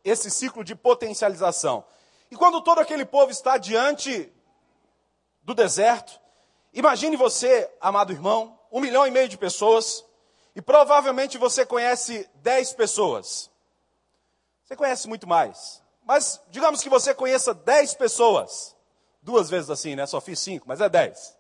esse 0.04 0.30
ciclo 0.32 0.64
de 0.64 0.75
potencialização. 0.75 1.86
E 2.30 2.36
quando 2.36 2.62
todo 2.62 2.80
aquele 2.80 3.06
povo 3.06 3.32
está 3.32 3.58
diante 3.58 4.34
do 5.44 5.54
deserto, 5.54 6.20
imagine 6.75 7.15
você, 7.15 7.67
amado 7.82 8.12
irmão, 8.12 8.60
um 8.72 8.79
milhão 8.79 9.08
e 9.08 9.12
meio 9.12 9.27
de 9.27 9.38
pessoas, 9.38 10.05
e 10.55 10.62
provavelmente 10.62 11.38
você 11.38 11.65
conhece 11.65 12.29
dez 12.36 12.72
pessoas. 12.74 13.50
Você 14.63 14.75
conhece 14.75 15.08
muito 15.08 15.27
mais. 15.27 15.82
Mas 16.03 16.41
digamos 16.50 16.82
que 16.82 16.89
você 16.89 17.15
conheça 17.15 17.53
dez 17.53 17.94
pessoas. 17.94 18.75
Duas 19.22 19.50
vezes 19.50 19.70
assim, 19.70 19.96
né? 19.96 20.05
Só 20.05 20.22
fiz 20.22 20.39
cinco, 20.39 20.67
mas 20.67 20.79
é 20.82 20.88
dez. 20.88 21.36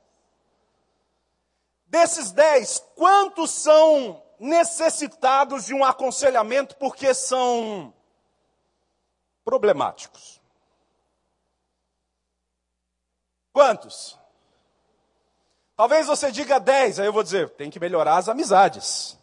Desses 1.85 2.31
dez, 2.31 2.83
quantos 2.95 3.51
são 3.51 4.21
necessitados 4.39 5.65
de 5.65 5.73
um 5.73 5.83
aconselhamento 5.83 6.75
porque 6.77 7.13
são 7.13 7.93
problemáticos. 9.43 10.41
Quantos? 13.53 14.19
Talvez 15.75 16.07
você 16.07 16.31
diga 16.31 16.59
10, 16.59 16.99
aí 16.99 17.05
eu 17.05 17.13
vou 17.13 17.23
dizer, 17.23 17.49
tem 17.51 17.69
que 17.69 17.79
melhorar 17.79 18.17
as 18.17 18.29
amizades. 18.29 19.17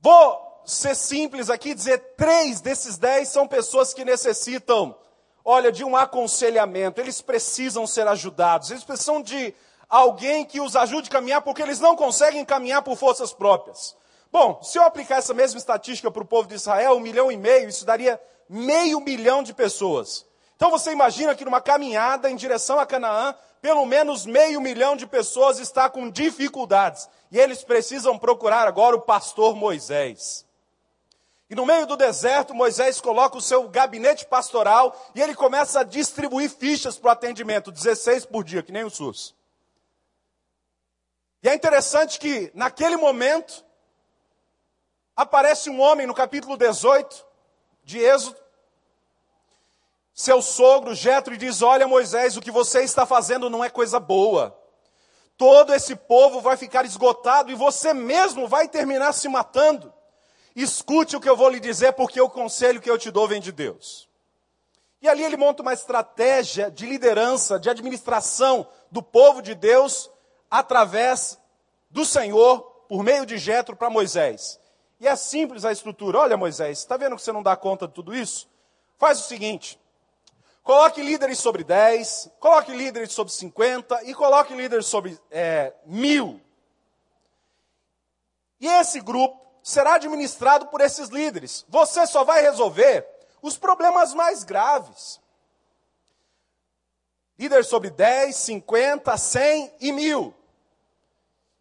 Vou 0.00 0.62
ser 0.64 0.94
simples 0.94 1.48
aqui, 1.48 1.74
dizer 1.74 1.98
três 2.16 2.60
desses 2.60 2.98
dez 2.98 3.28
são 3.28 3.48
pessoas 3.48 3.94
que 3.94 4.04
necessitam, 4.04 4.94
olha, 5.44 5.72
de 5.72 5.82
um 5.82 5.96
aconselhamento, 5.96 7.00
eles 7.00 7.22
precisam 7.22 7.86
ser 7.86 8.06
ajudados, 8.06 8.70
eles 8.70 8.84
precisam 8.84 9.22
de 9.22 9.54
alguém 9.88 10.44
que 10.44 10.60
os 10.60 10.76
ajude 10.76 11.08
a 11.08 11.12
caminhar, 11.12 11.42
porque 11.42 11.62
eles 11.62 11.80
não 11.80 11.96
conseguem 11.96 12.44
caminhar 12.44 12.82
por 12.82 12.96
forças 12.96 13.32
próprias. 13.32 13.96
Bom, 14.30 14.62
se 14.62 14.78
eu 14.78 14.84
aplicar 14.84 15.16
essa 15.16 15.34
mesma 15.34 15.58
estatística 15.58 16.10
para 16.10 16.22
o 16.22 16.26
povo 16.26 16.46
de 16.46 16.54
Israel, 16.54 16.96
um 16.96 17.00
milhão 17.00 17.32
e 17.32 17.36
meio, 17.36 17.68
isso 17.68 17.84
daria 17.84 18.20
meio 18.48 19.00
milhão 19.00 19.42
de 19.42 19.52
pessoas. 19.52 20.24
Então 20.60 20.70
você 20.70 20.92
imagina 20.92 21.34
que 21.34 21.42
numa 21.42 21.62
caminhada 21.62 22.30
em 22.30 22.36
direção 22.36 22.78
a 22.78 22.84
Canaã, 22.84 23.34
pelo 23.62 23.86
menos 23.86 24.26
meio 24.26 24.60
milhão 24.60 24.94
de 24.94 25.06
pessoas 25.06 25.58
está 25.58 25.88
com 25.88 26.10
dificuldades. 26.10 27.08
E 27.32 27.38
eles 27.38 27.64
precisam 27.64 28.18
procurar 28.18 28.68
agora 28.68 28.94
o 28.94 29.00
pastor 29.00 29.56
Moisés. 29.56 30.46
E 31.48 31.54
no 31.54 31.64
meio 31.64 31.86
do 31.86 31.96
deserto, 31.96 32.52
Moisés 32.52 33.00
coloca 33.00 33.38
o 33.38 33.40
seu 33.40 33.70
gabinete 33.70 34.26
pastoral 34.26 34.94
e 35.14 35.22
ele 35.22 35.34
começa 35.34 35.80
a 35.80 35.82
distribuir 35.82 36.50
fichas 36.50 36.98
para 36.98 37.08
o 37.08 37.12
atendimento, 37.12 37.72
16 37.72 38.26
por 38.26 38.44
dia, 38.44 38.62
que 38.62 38.70
nem 38.70 38.84
o 38.84 38.90
SUS. 38.90 39.34
E 41.42 41.48
é 41.48 41.54
interessante 41.54 42.18
que, 42.18 42.52
naquele 42.54 42.98
momento, 42.98 43.64
aparece 45.16 45.70
um 45.70 45.80
homem 45.80 46.06
no 46.06 46.12
capítulo 46.12 46.54
18 46.58 47.24
de 47.82 47.98
Êxodo, 47.98 48.39
seu 50.14 50.42
sogro 50.42 50.94
Jetro, 50.94 51.36
diz: 51.36 51.62
Olha, 51.62 51.86
Moisés, 51.86 52.36
o 52.36 52.40
que 52.40 52.50
você 52.50 52.82
está 52.82 53.06
fazendo 53.06 53.48
não 53.48 53.64
é 53.64 53.70
coisa 53.70 53.98
boa. 53.98 54.56
Todo 55.36 55.72
esse 55.72 55.96
povo 55.96 56.40
vai 56.40 56.56
ficar 56.56 56.84
esgotado 56.84 57.50
e 57.50 57.54
você 57.54 57.94
mesmo 57.94 58.46
vai 58.46 58.68
terminar 58.68 59.12
se 59.12 59.28
matando. 59.28 59.92
Escute 60.54 61.16
o 61.16 61.20
que 61.20 61.28
eu 61.28 61.36
vou 61.36 61.48
lhe 61.48 61.60
dizer, 61.60 61.92
porque 61.92 62.20
o 62.20 62.28
conselho 62.28 62.80
que 62.80 62.90
eu 62.90 62.98
te 62.98 63.10
dou 63.10 63.26
vem 63.26 63.40
de 63.40 63.50
Deus. 63.50 64.08
E 65.00 65.08
ali 65.08 65.22
ele 65.22 65.36
monta 65.36 65.62
uma 65.62 65.72
estratégia 65.72 66.70
de 66.70 66.84
liderança, 66.84 67.58
de 67.58 67.70
administração 67.70 68.68
do 68.90 69.02
povo 69.02 69.40
de 69.40 69.54
Deus, 69.54 70.10
através 70.50 71.38
do 71.88 72.04
Senhor, 72.04 72.60
por 72.86 73.02
meio 73.02 73.24
de 73.24 73.38
Jetro 73.38 73.74
para 73.74 73.88
Moisés. 73.88 74.60
E 75.00 75.08
é 75.08 75.16
simples 75.16 75.64
a 75.64 75.72
estrutura. 75.72 76.18
Olha, 76.18 76.36
Moisés, 76.36 76.80
está 76.80 76.98
vendo 76.98 77.16
que 77.16 77.22
você 77.22 77.32
não 77.32 77.42
dá 77.42 77.56
conta 77.56 77.88
de 77.88 77.94
tudo 77.94 78.14
isso? 78.14 78.46
Faz 78.98 79.20
o 79.20 79.26
seguinte: 79.26 79.79
coloque 80.62 81.02
líderes 81.02 81.38
sobre 81.38 81.64
10, 81.64 82.30
coloque 82.38 82.72
líderes 82.72 83.12
sobre 83.12 83.32
50 83.32 84.04
e 84.04 84.14
coloque 84.14 84.54
líderes 84.54 84.86
sobre 84.86 85.18
é, 85.30 85.72
mil. 85.86 86.40
E 88.60 88.66
esse 88.66 89.00
grupo 89.00 89.40
será 89.62 89.94
administrado 89.94 90.66
por 90.66 90.80
esses 90.80 91.08
líderes. 91.08 91.64
Você 91.68 92.06
só 92.06 92.24
vai 92.24 92.42
resolver 92.42 93.06
os 93.42 93.56
problemas 93.56 94.12
mais 94.14 94.44
graves. 94.44 95.20
Líder 97.38 97.64
sobre 97.64 97.90
10, 97.90 98.36
50, 98.36 99.16
100 99.16 99.74
e 99.80 99.92
mil. 99.92 100.34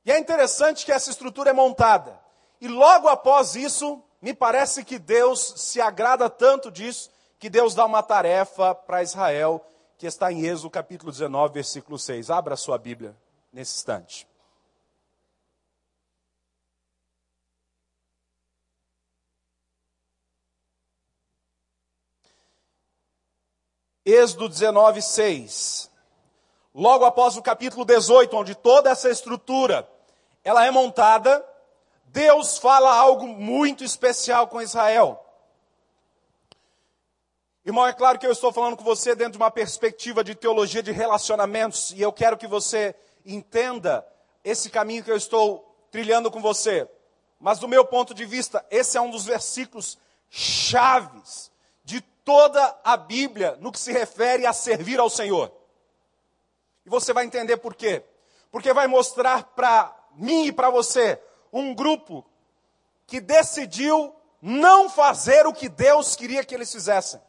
E 0.03 0.11
é 0.11 0.19
interessante 0.19 0.85
que 0.85 0.91
essa 0.91 1.09
estrutura 1.09 1.51
é 1.51 1.53
montada. 1.53 2.19
E 2.59 2.67
logo 2.67 3.07
após 3.07 3.55
isso, 3.55 4.03
me 4.21 4.33
parece 4.33 4.83
que 4.83 4.99
Deus 4.99 5.53
se 5.55 5.79
agrada 5.79 6.29
tanto 6.29 6.69
disso, 6.69 7.09
que 7.39 7.49
Deus 7.49 7.73
dá 7.73 7.85
uma 7.85 8.03
tarefa 8.03 8.75
para 8.75 9.01
Israel, 9.01 9.65
que 9.97 10.05
está 10.05 10.31
em 10.31 10.45
Êxodo 10.45 10.69
capítulo 10.69 11.09
19, 11.09 11.53
versículo 11.53 11.97
6. 11.97 12.29
Abra 12.29 12.53
a 12.53 12.57
sua 12.57 12.77
Bíblia 12.77 13.15
nesse 13.51 13.77
instante. 13.77 14.27
Êxodo 24.05 24.49
19, 24.49 25.01
6. 25.01 25.89
Logo 26.73 27.05
após 27.05 27.37
o 27.37 27.41
capítulo 27.41 27.85
18, 27.85 28.35
onde 28.35 28.55
toda 28.55 28.89
essa 28.89 29.09
estrutura 29.09 29.89
ela 30.43 30.65
é 30.65 30.71
montada, 30.71 31.45
Deus 32.05 32.57
fala 32.57 32.93
algo 32.93 33.27
muito 33.27 33.83
especial 33.83 34.47
com 34.47 34.61
Israel. 34.61 35.28
Irmão, 37.69 37.85
é 37.85 37.93
claro 37.93 38.17
que 38.17 38.25
eu 38.25 38.31
estou 38.31 38.51
falando 38.51 38.75
com 38.75 38.83
você 38.83 39.13
dentro 39.13 39.33
de 39.33 39.37
uma 39.37 39.51
perspectiva 39.51 40.23
de 40.23 40.33
teologia 40.33 40.81
de 40.81 40.91
relacionamentos, 40.91 41.91
e 41.91 42.01
eu 42.01 42.11
quero 42.11 42.35
que 42.35 42.47
você 42.47 42.95
entenda 43.23 44.03
esse 44.43 44.71
caminho 44.71 45.03
que 45.03 45.11
eu 45.11 45.15
estou 45.15 45.71
trilhando 45.91 46.31
com 46.31 46.41
você. 46.41 46.89
Mas 47.39 47.59
do 47.59 47.67
meu 47.67 47.85
ponto 47.85 48.11
de 48.11 48.25
vista, 48.25 48.65
esse 48.71 48.97
é 48.97 49.01
um 49.01 49.11
dos 49.11 49.25
versículos 49.25 49.99
chaves 50.31 51.51
de 51.83 52.01
toda 52.01 52.75
a 52.83 52.97
Bíblia 52.97 53.55
no 53.59 53.71
que 53.71 53.77
se 53.77 53.91
refere 53.91 54.47
a 54.47 54.51
servir 54.51 54.99
ao 54.99 55.07
Senhor. 55.07 55.53
E 56.87 56.89
você 56.89 57.13
vai 57.13 57.23
entender 57.23 57.57
por 57.57 57.75
quê. 57.75 58.03
Porque 58.49 58.73
vai 58.73 58.87
mostrar 58.87 59.43
para 59.43 59.95
mim 60.15 60.47
e 60.47 60.51
para 60.51 60.71
você 60.71 61.21
um 61.53 61.75
grupo 61.75 62.25
que 63.05 63.21
decidiu 63.21 64.11
não 64.41 64.89
fazer 64.89 65.45
o 65.45 65.53
que 65.53 65.69
Deus 65.69 66.15
queria 66.15 66.43
que 66.43 66.55
eles 66.55 66.71
fizessem. 66.71 67.28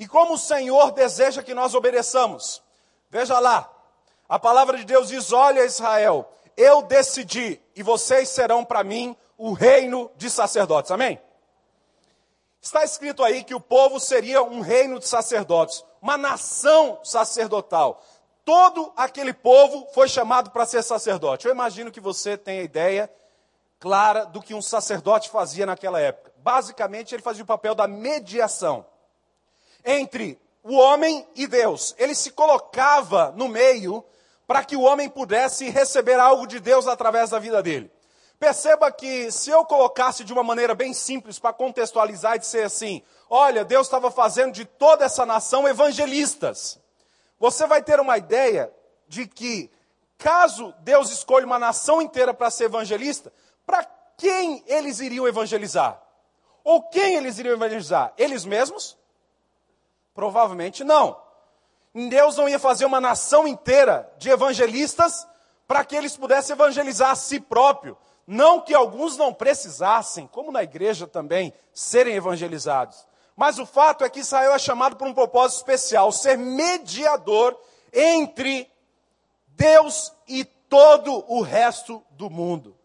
E 0.00 0.08
como 0.08 0.32
o 0.32 0.38
Senhor 0.38 0.92
deseja 0.92 1.42
que 1.42 1.52
nós 1.52 1.74
obedeçamos. 1.74 2.62
Veja 3.10 3.38
lá, 3.38 3.70
a 4.26 4.38
palavra 4.38 4.78
de 4.78 4.84
Deus 4.84 5.08
diz: 5.08 5.30
Olha, 5.30 5.62
Israel, 5.62 6.26
eu 6.56 6.80
decidi, 6.80 7.60
e 7.76 7.82
vocês 7.82 8.30
serão 8.30 8.64
para 8.64 8.82
mim 8.82 9.14
o 9.36 9.52
reino 9.52 10.10
de 10.16 10.30
sacerdotes. 10.30 10.90
Amém? 10.90 11.20
Está 12.62 12.82
escrito 12.82 13.22
aí 13.22 13.44
que 13.44 13.54
o 13.54 13.60
povo 13.60 14.00
seria 14.00 14.42
um 14.42 14.62
reino 14.62 14.98
de 14.98 15.06
sacerdotes, 15.06 15.84
uma 16.00 16.16
nação 16.16 16.98
sacerdotal. 17.04 18.02
Todo 18.42 18.94
aquele 18.96 19.34
povo 19.34 19.86
foi 19.92 20.08
chamado 20.08 20.50
para 20.50 20.64
ser 20.64 20.82
sacerdote. 20.82 21.46
Eu 21.46 21.52
imagino 21.52 21.92
que 21.92 22.00
você 22.00 22.38
tenha 22.38 22.62
ideia 22.62 23.12
clara 23.78 24.24
do 24.24 24.40
que 24.40 24.54
um 24.54 24.62
sacerdote 24.62 25.28
fazia 25.28 25.66
naquela 25.66 26.00
época. 26.00 26.32
Basicamente, 26.38 27.14
ele 27.14 27.22
fazia 27.22 27.44
o 27.44 27.46
papel 27.46 27.74
da 27.74 27.86
mediação 27.86 28.86
entre 29.84 30.38
o 30.62 30.76
homem 30.76 31.26
e 31.34 31.46
Deus. 31.46 31.94
Ele 31.98 32.14
se 32.14 32.30
colocava 32.30 33.32
no 33.36 33.48
meio 33.48 34.04
para 34.46 34.64
que 34.64 34.76
o 34.76 34.82
homem 34.82 35.08
pudesse 35.08 35.70
receber 35.70 36.18
algo 36.18 36.46
de 36.46 36.58
Deus 36.58 36.86
através 36.86 37.30
da 37.30 37.38
vida 37.38 37.62
dele. 37.62 37.90
Perceba 38.38 38.90
que 38.90 39.30
se 39.30 39.50
eu 39.50 39.64
colocasse 39.66 40.24
de 40.24 40.32
uma 40.32 40.42
maneira 40.42 40.74
bem 40.74 40.94
simples 40.94 41.38
para 41.38 41.52
contextualizar 41.52 42.36
e 42.36 42.38
dizer 42.38 42.64
assim: 42.64 43.02
olha, 43.28 43.64
Deus 43.64 43.86
estava 43.86 44.10
fazendo 44.10 44.52
de 44.52 44.64
toda 44.64 45.04
essa 45.04 45.26
nação 45.26 45.68
evangelistas. 45.68 46.80
Você 47.38 47.66
vai 47.66 47.82
ter 47.82 48.00
uma 48.00 48.16
ideia 48.16 48.72
de 49.06 49.26
que, 49.26 49.70
caso 50.16 50.74
Deus 50.80 51.10
escolha 51.10 51.44
uma 51.44 51.58
nação 51.58 52.00
inteira 52.00 52.32
para 52.32 52.50
ser 52.50 52.64
evangelista, 52.64 53.32
para 53.66 53.84
quem 54.16 54.64
eles 54.66 55.00
iriam 55.00 55.28
evangelizar? 55.28 56.00
Ou 56.64 56.82
quem 56.82 57.16
eles 57.16 57.38
iriam 57.38 57.54
evangelizar? 57.54 58.12
Eles 58.16 58.44
mesmos? 58.44 58.96
Provavelmente 60.20 60.84
não. 60.84 61.18
Deus 61.94 62.36
não 62.36 62.46
ia 62.46 62.58
fazer 62.58 62.84
uma 62.84 63.00
nação 63.00 63.48
inteira 63.48 64.12
de 64.18 64.28
evangelistas 64.28 65.26
para 65.66 65.82
que 65.82 65.96
eles 65.96 66.14
pudessem 66.14 66.52
evangelizar 66.52 67.12
a 67.12 67.14
si 67.14 67.40
próprio. 67.40 67.96
Não 68.26 68.60
que 68.60 68.74
alguns 68.74 69.16
não 69.16 69.32
precisassem, 69.32 70.26
como 70.26 70.52
na 70.52 70.62
igreja 70.62 71.06
também, 71.06 71.54
serem 71.72 72.16
evangelizados. 72.16 73.06
Mas 73.34 73.58
o 73.58 73.64
fato 73.64 74.04
é 74.04 74.10
que 74.10 74.20
Israel 74.20 74.52
é 74.52 74.58
chamado 74.58 74.94
por 74.94 75.08
um 75.08 75.14
propósito 75.14 75.56
especial, 75.60 76.12
ser 76.12 76.36
mediador 76.36 77.58
entre 77.90 78.70
Deus 79.48 80.12
e 80.28 80.44
todo 80.44 81.24
o 81.32 81.40
resto 81.40 82.04
do 82.10 82.28
mundo. 82.28 82.76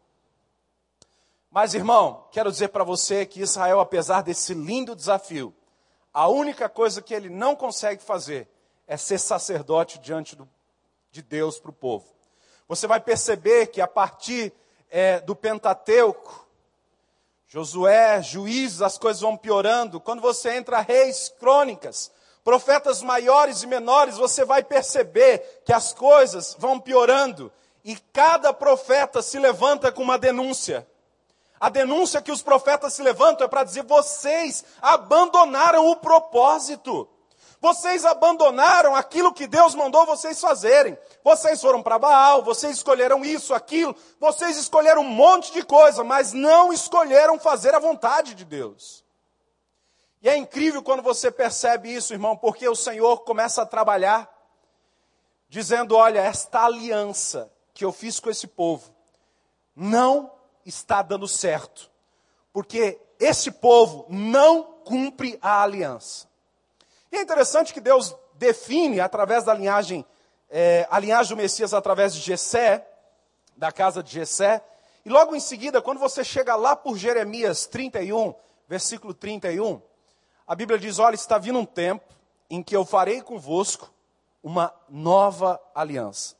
Mas, 1.51 1.73
irmão, 1.73 2.29
quero 2.31 2.49
dizer 2.49 2.69
para 2.69 2.85
você 2.85 3.25
que 3.25 3.41
Israel, 3.41 3.81
apesar 3.81 4.21
desse 4.21 4.53
lindo 4.53 4.95
desafio, 4.95 5.53
a 6.15 6.29
única 6.29 6.69
coisa 6.69 7.01
que 7.01 7.13
ele 7.13 7.27
não 7.27 7.57
consegue 7.57 8.01
fazer 8.01 8.48
é 8.88 8.95
ser 8.95 9.19
sacerdote 9.19 10.00
diante 10.00 10.34
do, 10.34 10.48
de 11.12 11.22
Deus 11.22 11.60
para 11.60 11.72
o 11.72 11.74
povo. 11.74 12.05
Você 12.69 12.88
vai 12.88 13.01
perceber 13.01 13.67
que 13.67 13.81
a 13.81 13.88
partir 13.88 14.53
é, 14.89 15.19
do 15.19 15.36
Pentateuco, 15.36 16.48
Josué, 17.48 18.22
juízes, 18.24 18.81
as 18.81 18.98
coisas 18.98 19.22
vão 19.22 19.36
piorando. 19.36 20.00
Quando 20.00 20.22
você 20.22 20.51
entra 20.55 20.79
reis, 20.79 21.34
crônicas, 21.38 22.10
profetas 22.45 23.01
maiores 23.01 23.62
e 23.62 23.67
menores, 23.67 24.15
você 24.15 24.45
vai 24.45 24.63
perceber 24.63 25.62
que 25.65 25.74
as 25.74 25.91
coisas 25.91 26.55
vão 26.57 26.79
piorando. 26.79 27.51
E 27.84 27.98
cada 28.13 28.53
profeta 28.53 29.22
se 29.22 29.38
levanta 29.38 29.91
com 29.91 30.01
uma 30.01 30.17
denúncia. 30.17 30.88
A 31.59 31.69
denúncia 31.69 32.21
que 32.21 32.31
os 32.31 32.41
profetas 32.41 32.93
se 32.93 33.01
levantam 33.01 33.45
é 33.45 33.50
para 33.50 33.63
dizer: 33.63 33.83
vocês 33.83 34.63
abandonaram 34.81 35.88
o 35.88 35.95
propósito. 35.95 37.09
Vocês 37.62 38.05
abandonaram 38.05 38.95
aquilo 38.95 39.33
que 39.33 39.47
Deus 39.47 39.74
mandou 39.74 40.05
vocês 40.05 40.39
fazerem. 40.39 40.95
Vocês 41.24 41.59
foram 41.59 41.81
para 41.81 41.97
Baal, 41.97 42.43
vocês 42.43 42.77
escolheram 42.77 43.25
isso, 43.25 43.55
aquilo, 43.55 43.95
vocês 44.19 44.55
escolheram 44.57 45.01
um 45.01 45.09
monte 45.09 45.51
de 45.51 45.63
coisa, 45.63 46.03
mas 46.03 46.31
não 46.31 46.71
escolheram 46.71 47.39
fazer 47.39 47.74
a 47.74 47.79
vontade 47.79 48.35
de 48.35 48.45
Deus. 48.45 49.03
E 50.21 50.29
é 50.29 50.38
incrível 50.38 50.83
quando 50.83 51.01
você 51.01 51.31
percebe 51.31 51.91
isso, 51.91 52.13
irmão, 52.13 52.38
porque 52.38 52.67
o 52.67 52.75
Senhor 52.75 53.21
começa 53.21 53.62
a 53.62 53.65
trabalhar, 53.65 54.29
dizendo: 55.50 55.95
olha, 55.95 56.19
esta 56.19 56.65
aliança 56.65 57.51
que 57.74 57.85
eu 57.85 57.91
fiz 57.91 58.19
com 58.19 58.29
esse 58.29 58.45
povo 58.45 58.93
não 59.75 60.34
está 60.65 61.01
dando 61.01 61.27
certo, 61.27 61.91
porque 62.51 63.00
esse 63.19 63.51
povo 63.51 64.05
não 64.10 64.63
cumpre 64.84 65.38
a 65.41 65.62
aliança. 65.62 66.27
E 67.12 67.17
é 67.17 67.22
interessante 67.22 67.74
que 67.74 67.79
Deus 67.79 68.15
define, 68.34 69.00
através 69.00 69.43
da 69.43 69.53
linhagem, 69.53 70.05
é, 70.50 70.88
a 70.89 71.00
linhagem 71.00 71.36
do 71.36 71.41
Messias 71.41 71.74
através 71.74 72.13
de 72.13 72.19
Jessé, 72.19 72.88
da 73.55 73.72
casa 73.72 74.03
de 74.03 74.12
Jessé, 74.12 74.63
e 75.05 75.10
logo 75.10 75.36
em 75.36 75.39
seguida, 75.39 75.81
quando 75.81 76.00
você 76.00 76.24
chega 76.24 76.55
lá 76.55 76.75
por 76.75 76.98
Jeremias 76.98 77.67
31, 77.67 78.34
versículo 78.67 79.13
31, 79.13 79.79
a 80.48 80.55
Bíblia 80.55 80.79
diz: 80.79 80.98
Olha, 80.98 81.15
está 81.15 81.38
vindo 81.38 81.60
um 81.60 81.65
tempo 81.65 82.03
em 82.50 82.63
que 82.63 82.75
eu 82.75 82.84
farei 82.84 83.22
convosco 83.22 83.93
uma 84.41 84.74
nova 84.89 85.62
aliança. 85.74 86.36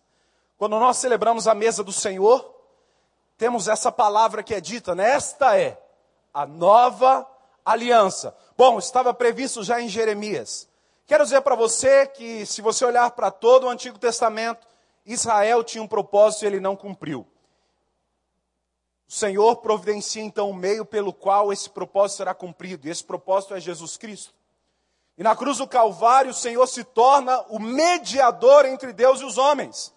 Quando 0.58 0.80
nós 0.80 0.98
celebramos 0.98 1.48
a 1.48 1.54
mesa 1.54 1.84
do 1.84 1.92
Senhor, 1.92 2.55
temos 3.38 3.68
essa 3.68 3.92
palavra 3.92 4.44
que 4.44 4.54
é 4.54 4.62
dita, 4.62 4.96
né? 4.96 5.12
Esta 5.12 5.58
é 5.58 5.82
a 6.34 6.46
nova 6.46 7.28
aliança. 7.66 8.36
Bom, 8.58 8.80
estava 8.80 9.14
previsto 9.14 9.64
já 9.64 9.82
em 9.82 9.90
Jeremias. 9.90 10.68
Quero 11.06 11.24
dizer 11.24 11.42
para 11.42 11.56
você 11.56 12.08
que, 12.08 12.46
se 12.46 12.62
você 12.62 12.84
olhar 12.86 13.12
para 13.12 13.30
todo 13.30 13.66
o 13.66 13.70
Antigo 13.70 14.00
Testamento, 14.00 14.68
Israel 15.06 15.64
tinha 15.64 15.84
um 15.84 15.88
propósito 15.88 16.44
e 16.44 16.48
ele 16.48 16.60
não 16.60 16.76
cumpriu. 16.76 17.28
O 19.08 19.14
Senhor 19.14 19.58
providencia 19.58 20.24
então 20.24 20.48
o 20.48 20.52
um 20.52 20.56
meio 20.56 20.84
pelo 20.84 21.14
qual 21.14 21.54
esse 21.54 21.70
propósito 21.70 22.18
será 22.18 22.34
cumprido, 22.34 22.88
e 22.88 22.90
esse 22.90 23.04
propósito 23.04 23.54
é 23.54 23.60
Jesus 23.60 23.98
Cristo. 23.98 24.34
E 25.18 25.24
na 25.24 25.36
cruz 25.36 25.60
do 25.60 25.68
Calvário, 25.68 26.32
o 26.32 26.34
Senhor 26.34 26.66
se 26.68 26.84
torna 26.84 27.40
o 27.50 27.60
mediador 27.60 28.66
entre 28.66 28.92
Deus 28.92 29.22
e 29.22 29.26
os 29.26 29.38
homens. 29.38 29.94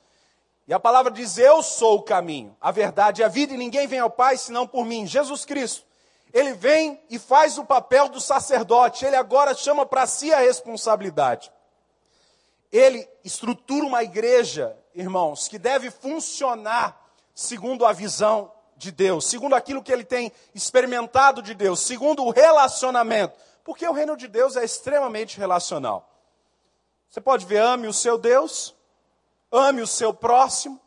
E 0.69 0.75
a 0.75 0.79
palavra 0.79 1.11
diz: 1.11 1.39
Eu 1.39 1.63
sou 1.63 1.97
o 1.97 2.03
caminho, 2.03 2.55
a 2.61 2.71
verdade 2.71 3.23
e 3.23 3.25
a 3.25 3.29
vida, 3.29 3.55
e 3.55 3.57
ninguém 3.57 3.87
vem 3.87 4.01
ao 4.01 4.11
Pai 4.11 4.37
senão 4.37 4.67
por 4.67 4.85
mim, 4.85 5.07
Jesus 5.07 5.47
Cristo. 5.47 5.83
Ele 6.31 6.53
vem 6.53 7.03
e 7.09 7.19
faz 7.19 7.57
o 7.57 7.65
papel 7.65 8.11
do 8.11 8.21
sacerdote, 8.21 9.07
ele 9.07 9.17
agora 9.17 9.55
chama 9.55 9.87
para 9.87 10.07
si 10.07 10.31
a 10.31 10.41
responsabilidade. 10.41 11.51
Ele 12.71 13.09
estrutura 13.25 13.87
uma 13.87 14.05
igreja, 14.05 14.77
irmãos, 14.95 15.49
que 15.49 15.59
deve 15.59 15.91
funcionar 15.91 17.03
segundo 17.35 17.87
a 17.87 17.93
visão 17.95 18.53
de 18.77 18.93
Deus, 18.93 19.25
segundo 19.25 19.55
aquilo 19.55 19.83
que 19.83 19.91
ele 19.91 20.05
tem 20.05 20.31
experimentado 20.55 21.41
de 21.41 21.55
Deus, 21.55 21.81
segundo 21.81 22.23
o 22.23 22.31
relacionamento, 22.31 23.35
porque 23.65 23.89
o 23.89 23.93
reino 23.93 24.19
de 24.19 24.29
Deus 24.29 24.55
é 24.55 24.65
extremamente 24.65 25.39
relacional. 25.39 26.07
Você 27.09 27.23
pode 27.23 27.47
ver, 27.47 27.63
ame 27.63 27.89
o 27.89 27.93
seu 27.93 28.19
Deus, 28.19 28.77
ame 29.51 29.83
o 29.83 29.87
seu 29.87 30.13
próximo. 30.13 30.81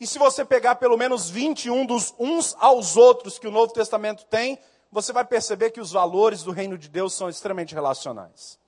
E 0.00 0.06
se 0.06 0.18
você 0.18 0.44
pegar 0.44 0.76
pelo 0.76 0.96
menos 0.96 1.30
21 1.30 1.86
dos 1.86 2.14
uns 2.18 2.56
aos 2.58 2.96
outros 2.96 3.38
que 3.38 3.46
o 3.46 3.50
Novo 3.50 3.72
Testamento 3.72 4.24
tem, 4.26 4.58
você 4.90 5.12
vai 5.12 5.24
perceber 5.24 5.70
que 5.70 5.80
os 5.80 5.92
valores 5.92 6.42
do 6.42 6.52
reino 6.52 6.78
de 6.78 6.88
Deus 6.88 7.14
são 7.14 7.28
extremamente 7.28 7.74
relacionais. 7.74 8.58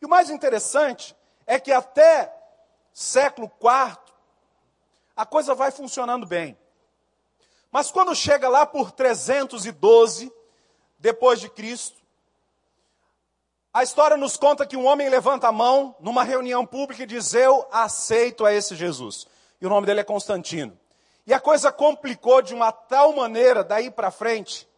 E 0.00 0.06
o 0.06 0.08
mais 0.08 0.30
interessante 0.30 1.16
é 1.46 1.58
que 1.58 1.72
até 1.72 2.32
século 2.92 3.50
IV, 3.60 3.96
a 5.16 5.24
coisa 5.24 5.54
vai 5.54 5.70
funcionando 5.70 6.26
bem. 6.26 6.58
Mas 7.70 7.90
quando 7.90 8.14
chega 8.14 8.48
lá 8.48 8.66
por 8.66 8.90
312 8.92 10.32
depois 10.98 11.40
de 11.40 11.48
Cristo, 11.48 12.01
a 13.72 13.82
história 13.82 14.16
nos 14.16 14.36
conta 14.36 14.66
que 14.66 14.76
um 14.76 14.84
homem 14.84 15.08
levanta 15.08 15.48
a 15.48 15.52
mão 15.52 15.96
numa 15.98 16.22
reunião 16.22 16.66
pública 16.66 17.04
e 17.04 17.06
diz: 17.06 17.32
Eu 17.32 17.66
aceito 17.72 18.44
a 18.44 18.52
esse 18.52 18.76
Jesus. 18.76 19.26
E 19.60 19.66
o 19.66 19.70
nome 19.70 19.86
dele 19.86 20.00
é 20.00 20.04
Constantino. 20.04 20.78
E 21.26 21.32
a 21.32 21.40
coisa 21.40 21.72
complicou 21.72 22.42
de 22.42 22.52
uma 22.52 22.70
tal 22.70 23.14
maneira 23.14 23.64
daí 23.64 23.90
para 23.90 24.10
frente, 24.10 24.68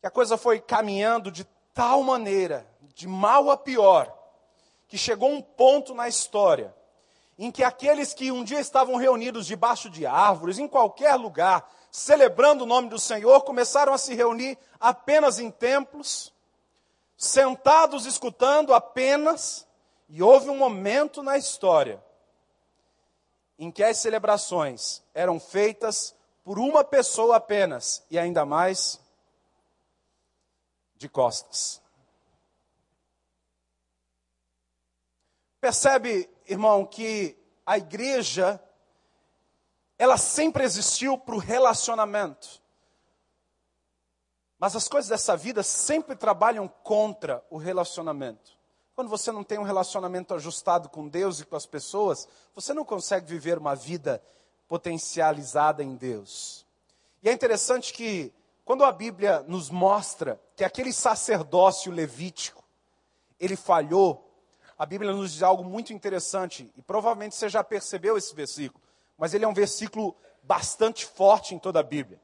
que 0.00 0.06
a 0.06 0.10
coisa 0.10 0.36
foi 0.36 0.58
caminhando 0.60 1.30
de 1.30 1.44
tal 1.72 2.02
maneira, 2.02 2.66
de 2.94 3.06
mal 3.06 3.50
a 3.50 3.56
pior, 3.56 4.12
que 4.88 4.98
chegou 4.98 5.30
um 5.30 5.42
ponto 5.42 5.94
na 5.94 6.08
história 6.08 6.74
em 7.38 7.52
que 7.52 7.62
aqueles 7.62 8.12
que 8.12 8.32
um 8.32 8.42
dia 8.42 8.58
estavam 8.58 8.96
reunidos 8.96 9.46
debaixo 9.46 9.88
de 9.88 10.04
árvores, 10.04 10.58
em 10.58 10.66
qualquer 10.66 11.14
lugar, 11.14 11.70
celebrando 11.88 12.64
o 12.64 12.66
nome 12.66 12.88
do 12.88 12.98
Senhor, 12.98 13.42
começaram 13.42 13.92
a 13.92 13.98
se 13.98 14.12
reunir 14.12 14.58
apenas 14.80 15.38
em 15.38 15.48
templos 15.48 16.32
sentados 17.18 18.06
escutando 18.06 18.72
apenas, 18.72 19.66
e 20.08 20.22
houve 20.22 20.48
um 20.48 20.56
momento 20.56 21.20
na 21.22 21.36
história 21.36 22.02
em 23.58 23.72
que 23.72 23.82
as 23.82 23.98
celebrações 23.98 25.02
eram 25.12 25.40
feitas 25.40 26.14
por 26.44 26.60
uma 26.60 26.84
pessoa 26.84 27.36
apenas, 27.36 28.04
e 28.08 28.16
ainda 28.16 28.46
mais 28.46 29.00
de 30.94 31.08
costas. 31.08 31.82
Percebe, 35.60 36.30
irmão, 36.46 36.86
que 36.86 37.36
a 37.66 37.76
igreja, 37.76 38.62
ela 39.98 40.16
sempre 40.16 40.62
existiu 40.62 41.18
para 41.18 41.34
o 41.34 41.38
relacionamento. 41.38 42.62
Mas 44.58 44.74
as 44.74 44.88
coisas 44.88 45.08
dessa 45.08 45.36
vida 45.36 45.62
sempre 45.62 46.16
trabalham 46.16 46.66
contra 46.82 47.44
o 47.48 47.56
relacionamento. 47.56 48.58
Quando 48.94 49.08
você 49.08 49.30
não 49.30 49.44
tem 49.44 49.58
um 49.58 49.62
relacionamento 49.62 50.34
ajustado 50.34 50.88
com 50.88 51.06
Deus 51.06 51.38
e 51.38 51.46
com 51.46 51.54
as 51.54 51.66
pessoas, 51.66 52.26
você 52.54 52.74
não 52.74 52.84
consegue 52.84 53.26
viver 53.26 53.56
uma 53.56 53.76
vida 53.76 54.20
potencializada 54.66 55.84
em 55.84 55.94
Deus. 55.94 56.66
E 57.22 57.28
é 57.28 57.32
interessante 57.32 57.92
que, 57.92 58.32
quando 58.64 58.84
a 58.84 58.90
Bíblia 58.90 59.44
nos 59.46 59.70
mostra 59.70 60.40
que 60.56 60.64
aquele 60.64 60.92
sacerdócio 60.92 61.92
levítico, 61.92 62.64
ele 63.38 63.54
falhou, 63.54 64.28
a 64.76 64.84
Bíblia 64.84 65.12
nos 65.12 65.32
diz 65.32 65.42
algo 65.44 65.62
muito 65.62 65.92
interessante, 65.92 66.72
e 66.76 66.82
provavelmente 66.82 67.36
você 67.36 67.48
já 67.48 67.62
percebeu 67.62 68.18
esse 68.18 68.34
versículo, 68.34 68.82
mas 69.16 69.32
ele 69.32 69.44
é 69.44 69.48
um 69.48 69.54
versículo 69.54 70.16
bastante 70.42 71.06
forte 71.06 71.54
em 71.54 71.58
toda 71.58 71.78
a 71.80 71.84
Bíblia. 71.84 72.20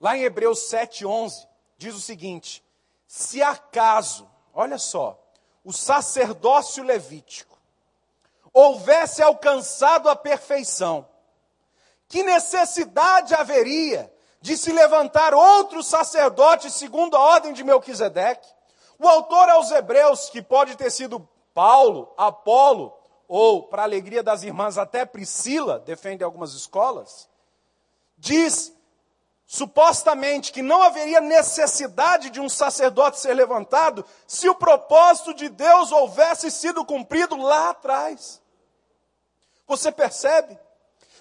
Lá 0.00 0.16
em 0.16 0.22
Hebreus 0.22 0.60
7:11 0.70 1.46
diz 1.76 1.94
o 1.94 2.00
seguinte: 2.00 2.64
Se 3.06 3.42
acaso, 3.42 4.28
olha 4.54 4.78
só, 4.78 5.18
o 5.62 5.72
sacerdócio 5.72 6.82
levítico 6.82 7.58
houvesse 8.52 9.22
alcançado 9.22 10.08
a 10.08 10.16
perfeição, 10.16 11.06
que 12.08 12.22
necessidade 12.22 13.34
haveria 13.34 14.12
de 14.40 14.56
se 14.56 14.72
levantar 14.72 15.34
outro 15.34 15.82
sacerdote 15.82 16.70
segundo 16.70 17.16
a 17.16 17.20
ordem 17.20 17.52
de 17.52 17.62
Melquisedeque? 17.62 18.48
O 18.98 19.06
autor 19.06 19.48
aos 19.50 19.70
Hebreus, 19.70 20.28
que 20.28 20.42
pode 20.42 20.76
ter 20.76 20.90
sido 20.90 21.26
Paulo, 21.54 22.12
Apolo, 22.16 22.92
ou, 23.28 23.62
para 23.62 23.84
alegria 23.84 24.22
das 24.22 24.42
irmãs, 24.42 24.76
até 24.76 25.04
Priscila, 25.06 25.78
defende 25.78 26.24
algumas 26.24 26.52
escolas, 26.52 27.28
diz 28.18 28.74
supostamente 29.52 30.52
que 30.52 30.62
não 30.62 30.80
haveria 30.80 31.20
necessidade 31.20 32.30
de 32.30 32.40
um 32.40 32.48
sacerdote 32.48 33.18
ser 33.18 33.34
levantado 33.34 34.06
se 34.24 34.48
o 34.48 34.54
propósito 34.54 35.34
de 35.34 35.48
Deus 35.48 35.90
houvesse 35.90 36.52
sido 36.52 36.84
cumprido 36.84 37.36
lá 37.36 37.70
atrás. 37.70 38.40
Você 39.66 39.90
percebe? 39.90 40.56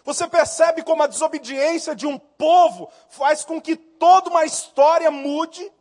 Você 0.06 0.28
percebe 0.28 0.84
como 0.84 1.02
a 1.02 1.08
desobediência 1.08 1.96
de 1.96 2.06
um 2.06 2.20
povo 2.20 2.92
faz 3.10 3.44
com 3.44 3.60
que 3.60 3.76
toda 3.76 4.30
uma 4.30 4.46
história 4.46 5.10
mude? 5.10 5.74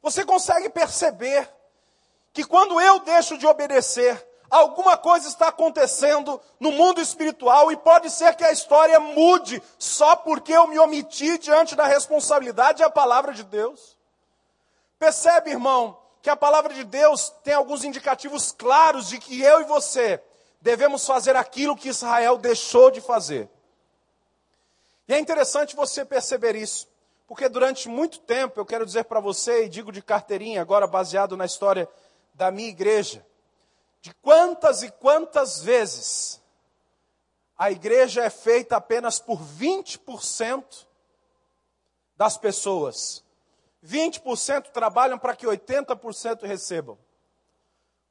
Você 0.00 0.24
consegue 0.24 0.70
perceber 0.70 1.54
que 2.32 2.44
quando 2.44 2.80
eu 2.80 3.00
deixo 3.00 3.36
de 3.36 3.46
obedecer, 3.46 4.26
alguma 4.50 4.96
coisa 4.96 5.28
está 5.28 5.48
acontecendo 5.48 6.40
no 6.58 6.72
mundo 6.72 7.00
espiritual 7.00 7.70
e 7.70 7.76
pode 7.76 8.10
ser 8.10 8.34
que 8.34 8.44
a 8.44 8.52
história 8.52 8.98
mude 8.98 9.62
só 9.78 10.16
porque 10.16 10.52
eu 10.52 10.66
me 10.66 10.78
omiti 10.78 11.38
diante 11.38 11.74
da 11.74 11.86
responsabilidade 11.86 12.82
e 12.82 12.84
a 12.84 12.90
palavra 12.90 13.32
de 13.34 13.44
Deus. 13.44 13.96
Percebe, 14.98 15.50
irmão, 15.50 15.98
que 16.22 16.30
a 16.30 16.36
palavra 16.36 16.72
de 16.72 16.84
Deus 16.84 17.30
tem 17.44 17.54
alguns 17.54 17.84
indicativos 17.84 18.50
claros 18.50 19.08
de 19.08 19.18
que 19.18 19.40
eu 19.40 19.60
e 19.60 19.64
você 19.64 20.22
devemos 20.60 21.06
fazer 21.06 21.36
aquilo 21.36 21.76
que 21.76 21.88
Israel 21.88 22.38
deixou 22.38 22.90
de 22.90 23.00
fazer. 23.00 23.48
E 25.06 25.14
é 25.14 25.18
interessante 25.18 25.76
você 25.76 26.04
perceber 26.04 26.56
isso, 26.56 26.88
porque 27.26 27.48
durante 27.48 27.88
muito 27.88 28.18
tempo, 28.20 28.58
eu 28.58 28.66
quero 28.66 28.84
dizer 28.84 29.04
para 29.04 29.20
você, 29.20 29.64
e 29.64 29.68
digo 29.68 29.92
de 29.92 30.02
carteirinha, 30.02 30.60
agora 30.60 30.86
baseado 30.86 31.36
na 31.36 31.46
história 31.46 31.88
da 32.34 32.50
minha 32.50 32.68
igreja 32.68 33.24
de 34.00 34.14
quantas 34.14 34.82
e 34.82 34.90
quantas 34.90 35.62
vezes 35.62 36.40
a 37.56 37.70
igreja 37.70 38.22
é 38.22 38.30
feita 38.30 38.76
apenas 38.76 39.18
por 39.18 39.40
20% 39.40 40.86
das 42.16 42.38
pessoas. 42.38 43.24
20% 43.84 44.70
trabalham 44.70 45.18
para 45.18 45.34
que 45.34 45.46
80% 45.46 46.46
recebam. 46.46 46.98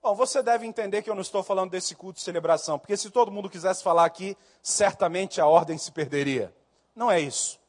Bom, 0.02 0.16
você 0.16 0.42
deve 0.44 0.66
entender 0.66 1.02
que 1.02 1.10
eu 1.10 1.16
não 1.16 1.22
estou 1.22 1.44
falando 1.44 1.72
desse 1.72 1.96
culto 1.96 2.20
de 2.20 2.24
celebração, 2.24 2.78
porque 2.78 2.96
se 2.96 3.10
todo 3.10 3.32
mundo 3.32 3.50
quisesse 3.50 3.84
falar 3.84 4.06
aqui, 4.06 4.38
certamente 4.62 5.42
a 5.42 5.48
ordem 5.48 5.78
se 5.78 5.92
perderia. 5.92 6.54
Não 6.96 7.12
é 7.12 7.20
isso. 7.20 7.60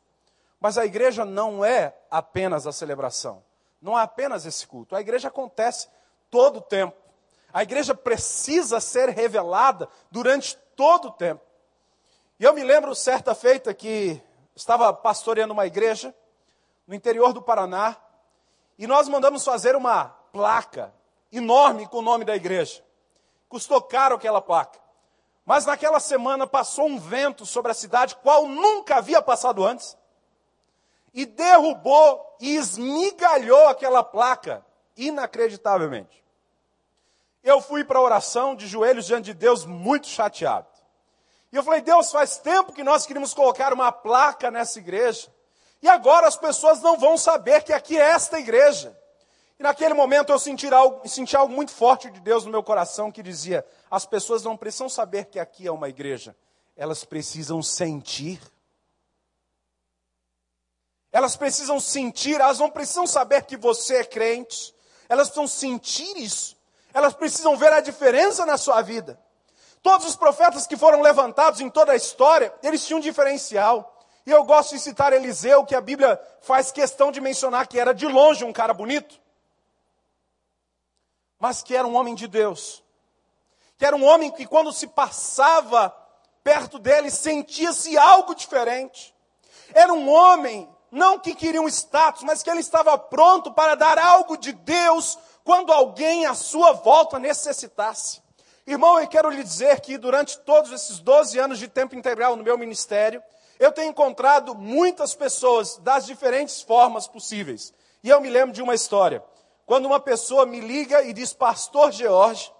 Mas 0.60 0.76
a 0.76 0.84
igreja 0.84 1.24
não 1.24 1.64
é 1.64 1.96
apenas 2.10 2.66
a 2.66 2.72
celebração. 2.72 3.42
Não 3.80 3.98
é 3.98 4.02
apenas 4.02 4.44
esse 4.44 4.66
culto. 4.66 4.96
A 4.96 5.00
igreja 5.00 5.28
acontece 5.28 5.88
todo 6.30 6.58
o 6.58 6.62
tempo. 6.62 6.96
A 7.58 7.64
igreja 7.64 7.92
precisa 7.92 8.78
ser 8.78 9.08
revelada 9.08 9.88
durante 10.12 10.56
todo 10.76 11.08
o 11.08 11.10
tempo. 11.10 11.42
E 12.38 12.44
eu 12.44 12.54
me 12.54 12.62
lembro 12.62 12.94
certa 12.94 13.34
feita 13.34 13.74
que 13.74 14.22
estava 14.54 14.92
pastoreando 14.92 15.52
uma 15.52 15.66
igreja 15.66 16.14
no 16.86 16.94
interior 16.94 17.32
do 17.32 17.42
Paraná 17.42 17.96
e 18.78 18.86
nós 18.86 19.08
mandamos 19.08 19.44
fazer 19.44 19.74
uma 19.74 20.04
placa 20.32 20.94
enorme 21.32 21.88
com 21.88 21.96
o 21.96 22.02
nome 22.02 22.24
da 22.24 22.36
igreja. 22.36 22.80
Custou 23.48 23.82
caro 23.82 24.14
aquela 24.14 24.40
placa. 24.40 24.78
Mas 25.44 25.66
naquela 25.66 25.98
semana 25.98 26.46
passou 26.46 26.86
um 26.86 26.96
vento 26.96 27.44
sobre 27.44 27.72
a 27.72 27.74
cidade, 27.74 28.14
qual 28.22 28.46
nunca 28.46 28.98
havia 28.98 29.20
passado 29.20 29.66
antes, 29.66 29.98
e 31.12 31.26
derrubou 31.26 32.36
e 32.38 32.54
esmigalhou 32.54 33.66
aquela 33.66 34.04
placa, 34.04 34.64
inacreditavelmente. 34.96 36.27
Eu 37.42 37.60
fui 37.60 37.84
para 37.84 37.98
a 37.98 38.02
oração 38.02 38.54
de 38.54 38.66
joelhos 38.66 39.06
diante 39.06 39.26
de 39.26 39.34
Deus, 39.34 39.64
muito 39.64 40.06
chateado. 40.06 40.66
E 41.52 41.56
eu 41.56 41.62
falei, 41.62 41.80
Deus, 41.80 42.10
faz 42.10 42.38
tempo 42.38 42.72
que 42.72 42.84
nós 42.84 43.06
queríamos 43.06 43.32
colocar 43.32 43.72
uma 43.72 43.90
placa 43.90 44.50
nessa 44.50 44.78
igreja. 44.78 45.32
E 45.80 45.88
agora 45.88 46.26
as 46.26 46.36
pessoas 46.36 46.82
não 46.82 46.98
vão 46.98 47.16
saber 47.16 47.62
que 47.62 47.72
aqui 47.72 47.96
é 47.96 48.10
esta 48.10 48.38
igreja. 48.38 48.96
E 49.58 49.62
naquele 49.62 49.94
momento 49.94 50.30
eu 50.30 50.38
senti 50.38 50.72
algo, 50.72 51.08
senti 51.08 51.36
algo 51.36 51.52
muito 51.52 51.72
forte 51.72 52.10
de 52.10 52.20
Deus 52.20 52.44
no 52.44 52.50
meu 52.50 52.62
coração 52.62 53.10
que 53.10 53.22
dizia: 53.22 53.64
as 53.90 54.04
pessoas 54.04 54.42
não 54.42 54.56
precisam 54.56 54.88
saber 54.88 55.26
que 55.26 55.38
aqui 55.38 55.66
é 55.66 55.72
uma 55.72 55.88
igreja, 55.88 56.36
elas 56.76 57.04
precisam 57.04 57.62
sentir. 57.62 58.40
Elas 61.10 61.36
precisam 61.36 61.80
sentir, 61.80 62.34
elas 62.34 62.58
não 62.58 62.70
precisam 62.70 63.06
saber 63.06 63.44
que 63.44 63.56
você 63.56 63.96
é 63.96 64.04
crente, 64.04 64.74
elas 65.08 65.28
precisam 65.28 65.48
sentir 65.48 66.16
isso, 66.18 66.54
elas 66.92 67.14
precisam 67.14 67.56
ver 67.56 67.72
a 67.72 67.80
diferença 67.80 68.44
na 68.46 68.56
sua 68.56 68.82
vida. 68.82 69.18
Todos 69.82 70.06
os 70.06 70.16
profetas 70.16 70.66
que 70.66 70.76
foram 70.76 71.00
levantados 71.00 71.60
em 71.60 71.70
toda 71.70 71.92
a 71.92 71.96
história, 71.96 72.52
eles 72.62 72.84
tinham 72.86 72.98
um 72.98 73.02
diferencial. 73.02 73.96
E 74.26 74.30
eu 74.30 74.44
gosto 74.44 74.74
de 74.74 74.80
citar 74.80 75.12
Eliseu, 75.12 75.64
que 75.64 75.74
a 75.74 75.80
Bíblia 75.80 76.20
faz 76.40 76.70
questão 76.70 77.10
de 77.10 77.20
mencionar 77.20 77.66
que 77.66 77.78
era 77.78 77.94
de 77.94 78.06
longe 78.06 78.44
um 78.44 78.52
cara 78.52 78.74
bonito 78.74 79.20
mas 81.38 81.62
que 81.62 81.74
era 81.74 81.86
um 81.86 81.94
homem 81.94 82.14
de 82.14 82.26
Deus. 82.26 82.82
Que 83.76 83.86
era 83.86 83.94
um 83.94 84.04
homem 84.04 84.30
que, 84.30 84.46
quando 84.46 84.72
se 84.72 84.88
passava 84.88 85.94
perto 86.42 86.78
dele, 86.78 87.10
sentia-se 87.10 87.96
algo 87.96 88.34
diferente. 88.34 89.14
Era 89.72 89.92
um 89.92 90.10
homem, 90.10 90.68
não 90.90 91.18
que 91.18 91.34
queria 91.34 91.62
um 91.62 91.68
status, 91.68 92.24
mas 92.24 92.42
que 92.42 92.50
ele 92.50 92.60
estava 92.60 92.98
pronto 92.98 93.52
para 93.52 93.76
dar 93.76 93.98
algo 93.98 94.36
de 94.36 94.52
Deus 94.52 95.16
quando 95.48 95.72
alguém 95.72 96.26
à 96.26 96.34
sua 96.34 96.72
volta 96.72 97.18
necessitasse. 97.18 98.20
Irmão, 98.66 99.00
eu 99.00 99.08
quero 99.08 99.30
lhe 99.30 99.42
dizer 99.42 99.80
que 99.80 99.96
durante 99.96 100.38
todos 100.40 100.70
esses 100.70 100.98
12 100.98 101.38
anos 101.38 101.58
de 101.58 101.66
tempo 101.68 101.94
integral 101.94 102.36
no 102.36 102.44
meu 102.44 102.58
ministério, 102.58 103.22
eu 103.58 103.72
tenho 103.72 103.88
encontrado 103.88 104.54
muitas 104.54 105.14
pessoas 105.14 105.78
das 105.78 106.04
diferentes 106.04 106.60
formas 106.60 107.08
possíveis. 107.08 107.72
E 108.04 108.10
eu 108.10 108.20
me 108.20 108.28
lembro 108.28 108.52
de 108.52 108.60
uma 108.60 108.74
história. 108.74 109.24
Quando 109.64 109.86
uma 109.86 109.98
pessoa 109.98 110.44
me 110.44 110.60
liga 110.60 111.02
e 111.04 111.14
diz, 111.14 111.32
Pastor 111.32 111.92
George, 111.92 112.52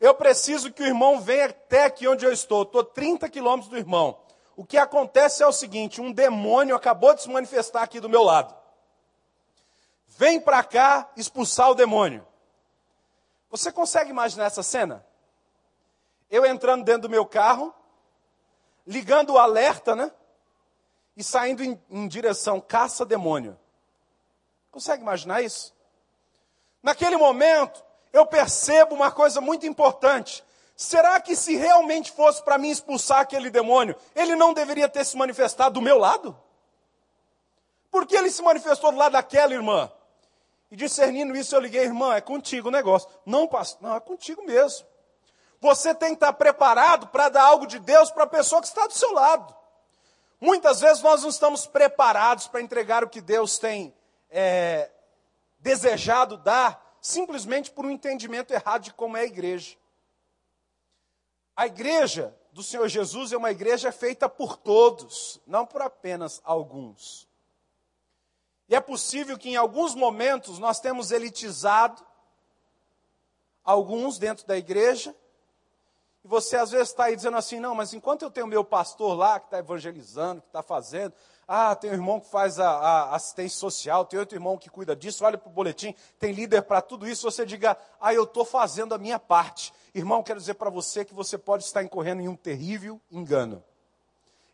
eu 0.00 0.14
preciso 0.14 0.72
que 0.72 0.84
o 0.84 0.86
irmão 0.86 1.20
venha 1.20 1.46
até 1.46 1.86
aqui 1.86 2.06
onde 2.06 2.24
eu 2.24 2.32
estou. 2.32 2.62
Estou 2.62 2.84
30 2.84 3.28
quilômetros 3.28 3.68
do 3.68 3.76
irmão. 3.76 4.16
O 4.54 4.64
que 4.64 4.78
acontece 4.78 5.42
é 5.42 5.46
o 5.48 5.50
seguinte: 5.50 6.00
um 6.00 6.12
demônio 6.12 6.76
acabou 6.76 7.12
de 7.14 7.22
se 7.22 7.28
manifestar 7.28 7.82
aqui 7.82 7.98
do 7.98 8.08
meu 8.08 8.22
lado. 8.22 8.54
Vem 10.16 10.40
para 10.40 10.62
cá 10.62 11.10
expulsar 11.16 11.70
o 11.70 11.74
demônio. 11.74 12.26
Você 13.50 13.70
consegue 13.70 14.10
imaginar 14.10 14.46
essa 14.46 14.62
cena? 14.62 15.04
Eu 16.30 16.44
entrando 16.46 16.84
dentro 16.84 17.02
do 17.02 17.10
meu 17.10 17.26
carro, 17.26 17.74
ligando 18.86 19.34
o 19.34 19.38
alerta, 19.38 19.94
né? 19.94 20.10
E 21.16 21.22
saindo 21.22 21.62
em, 21.62 21.80
em 21.90 22.08
direção 22.08 22.60
caça-demônio. 22.60 23.58
Consegue 24.70 25.02
imaginar 25.02 25.42
isso? 25.42 25.74
Naquele 26.82 27.16
momento, 27.16 27.84
eu 28.12 28.26
percebo 28.26 28.94
uma 28.94 29.10
coisa 29.10 29.40
muito 29.40 29.66
importante. 29.66 30.42
Será 30.74 31.20
que 31.20 31.36
se 31.36 31.56
realmente 31.56 32.10
fosse 32.12 32.42
para 32.42 32.58
mim 32.58 32.70
expulsar 32.70 33.20
aquele 33.20 33.50
demônio, 33.50 33.96
ele 34.14 34.34
não 34.34 34.54
deveria 34.54 34.88
ter 34.88 35.04
se 35.04 35.16
manifestado 35.16 35.74
do 35.74 35.82
meu 35.82 35.98
lado? 35.98 36.38
Por 37.90 38.06
que 38.06 38.16
ele 38.16 38.30
se 38.30 38.42
manifestou 38.42 38.92
do 38.92 38.98
lado 38.98 39.12
daquela 39.12 39.54
irmã? 39.54 39.90
E 40.70 40.76
discernindo 40.76 41.36
isso, 41.36 41.54
eu 41.54 41.60
liguei, 41.60 41.84
irmã, 41.84 42.14
é 42.14 42.20
contigo 42.20 42.68
o 42.68 42.72
negócio. 42.72 43.08
Não, 43.24 43.46
pastor, 43.46 43.82
não, 43.82 43.96
é 43.96 44.00
contigo 44.00 44.42
mesmo. 44.44 44.86
Você 45.60 45.94
tem 45.94 46.10
que 46.10 46.16
estar 46.16 46.32
preparado 46.32 47.06
para 47.08 47.28
dar 47.28 47.44
algo 47.44 47.66
de 47.66 47.78
Deus 47.78 48.10
para 48.10 48.24
a 48.24 48.28
pessoa 48.28 48.60
que 48.60 48.68
está 48.68 48.86
do 48.86 48.92
seu 48.92 49.12
lado. 49.12 49.54
Muitas 50.40 50.80
vezes 50.80 51.02
nós 51.02 51.22
não 51.22 51.30
estamos 51.30 51.66
preparados 51.66 52.46
para 52.46 52.60
entregar 52.60 53.02
o 53.02 53.08
que 53.08 53.20
Deus 53.20 53.58
tem 53.58 53.94
é, 54.28 54.90
desejado 55.58 56.36
dar 56.36 56.98
simplesmente 57.00 57.70
por 57.70 57.86
um 57.86 57.90
entendimento 57.90 58.52
errado 58.52 58.82
de 58.82 58.92
como 58.92 59.16
é 59.16 59.20
a 59.20 59.26
igreja. 59.26 59.76
A 61.56 61.66
igreja 61.66 62.36
do 62.52 62.62
Senhor 62.62 62.88
Jesus 62.88 63.32
é 63.32 63.36
uma 63.36 63.50
igreja 63.50 63.90
feita 63.90 64.28
por 64.28 64.56
todos, 64.56 65.40
não 65.46 65.64
por 65.64 65.80
apenas 65.80 66.40
alguns. 66.44 67.25
E 68.68 68.74
é 68.74 68.80
possível 68.80 69.38
que 69.38 69.50
em 69.50 69.56
alguns 69.56 69.94
momentos 69.94 70.58
nós 70.58 70.80
temos 70.80 71.10
elitizado 71.10 72.04
alguns 73.64 74.18
dentro 74.18 74.46
da 74.46 74.56
igreja, 74.56 75.14
e 76.24 76.28
você 76.28 76.56
às 76.56 76.72
vezes 76.72 76.88
está 76.88 77.04
aí 77.04 77.14
dizendo 77.14 77.36
assim: 77.36 77.60
não, 77.60 77.74
mas 77.74 77.94
enquanto 77.94 78.22
eu 78.22 78.30
tenho 78.30 78.46
meu 78.46 78.64
pastor 78.64 79.16
lá 79.16 79.38
que 79.38 79.46
está 79.46 79.58
evangelizando, 79.58 80.42
que 80.42 80.48
está 80.48 80.60
fazendo, 80.62 81.14
ah, 81.46 81.76
tem 81.76 81.90
um 81.90 81.94
irmão 81.94 82.18
que 82.18 82.28
faz 82.28 82.58
a, 82.58 82.68
a 82.68 83.14
assistência 83.14 83.56
social, 83.56 84.04
tem 84.04 84.18
outro 84.18 84.36
irmão 84.36 84.58
que 84.58 84.68
cuida 84.68 84.96
disso, 84.96 85.24
olha 85.24 85.38
para 85.38 85.48
o 85.48 85.52
boletim, 85.52 85.94
tem 86.18 86.32
líder 86.32 86.62
para 86.62 86.82
tudo 86.82 87.08
isso. 87.08 87.30
Você 87.30 87.46
diga, 87.46 87.76
ah, 88.00 88.12
eu 88.12 88.24
estou 88.24 88.44
fazendo 88.44 88.92
a 88.92 88.98
minha 88.98 89.20
parte. 89.20 89.72
Irmão, 89.94 90.22
quero 90.22 90.40
dizer 90.40 90.54
para 90.54 90.68
você 90.68 91.04
que 91.04 91.14
você 91.14 91.38
pode 91.38 91.62
estar 91.62 91.84
incorrendo 91.84 92.20
em 92.20 92.28
um 92.28 92.34
terrível 92.34 93.00
engano. 93.08 93.62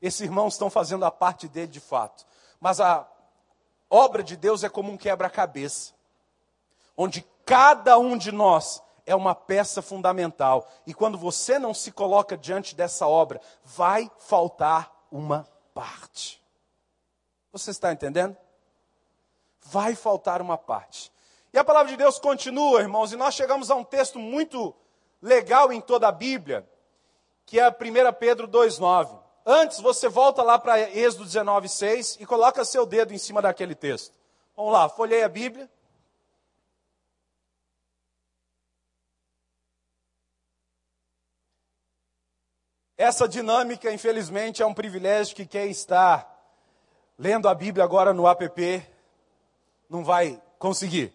Esses 0.03 0.21
irmãos 0.21 0.53
estão 0.53 0.69
fazendo 0.69 1.07
a 1.07 1.11
parte 1.11 1.49
dele 1.49 1.69
de 1.69 1.81
fato. 1.81 2.27
Mas 2.61 2.81
a 2.81 3.09
obra 3.93 4.23
de 4.23 4.37
Deus 4.37 4.65
é 4.65 4.71
como 4.71 4.91
um 4.91 4.97
quebra-cabeça, 4.97 5.93
onde 6.97 7.23
cada 7.45 7.99
um 7.99 8.17
de 8.17 8.33
nós 8.33 8.83
é 9.05 9.15
uma 9.15 9.35
peça 9.35 9.83
fundamental. 9.83 10.67
E 10.87 10.95
quando 10.95 11.19
você 11.19 11.59
não 11.59 11.75
se 11.75 11.93
coloca 11.93 12.37
diante 12.37 12.75
dessa 12.75 13.07
obra, 13.07 13.39
vai 13.63 14.11
faltar 14.17 14.91
uma 15.11 15.47
parte. 15.75 16.43
Você 17.53 17.71
está 17.71 17.93
entendendo? 17.93 18.35
Vai 19.61 19.95
faltar 19.95 20.41
uma 20.41 20.57
parte. 20.57 21.13
E 21.53 21.59
a 21.59 21.65
palavra 21.65 21.91
de 21.91 21.99
Deus 21.99 22.19
continua, 22.19 22.81
irmãos, 22.81 23.13
e 23.13 23.17
nós 23.17 23.35
chegamos 23.35 23.71
a 23.71 23.75
um 23.75 23.85
texto 23.85 24.19
muito 24.19 24.75
legal 25.21 25.71
em 25.71 25.83
toda 25.83 26.09
a 26.09 26.13
Bíblia, 26.13 26.67
que 27.45 27.61
é 27.61 27.69
1 27.69 27.73
Pedro 28.19 28.49
2,9. 28.49 29.22
Antes, 29.45 29.81
você 29.81 30.09
volta 30.09 30.43
lá 30.43 30.59
para 30.59 30.79
Êxodo 30.81 31.25
19,6 31.25 32.21
e 32.21 32.27
coloca 32.27 32.65
seu 32.65 32.87
dedo 32.87 33.13
em 33.13 33.19
cima 33.19 33.43
daquele 33.43 33.75
texto. 33.75 34.15
Vamos 34.57 34.73
lá, 34.73 34.89
folhei 34.89 35.23
a 35.23 35.29
Bíblia. 35.29 35.69
Essa 42.97 43.27
dinâmica, 43.27 43.93
infelizmente, 43.93 44.63
é 44.63 44.67
um 44.67 44.75
privilégio 44.75 45.35
que 45.35 45.45
quem 45.45 45.71
está 45.71 46.29
lendo 47.19 47.49
a 47.49 47.55
Bíblia 47.55 47.85
agora 47.85 48.13
no 48.13 48.29
app, 48.29 48.87
não 49.89 50.05
vai 50.05 50.41
conseguir. 50.59 51.13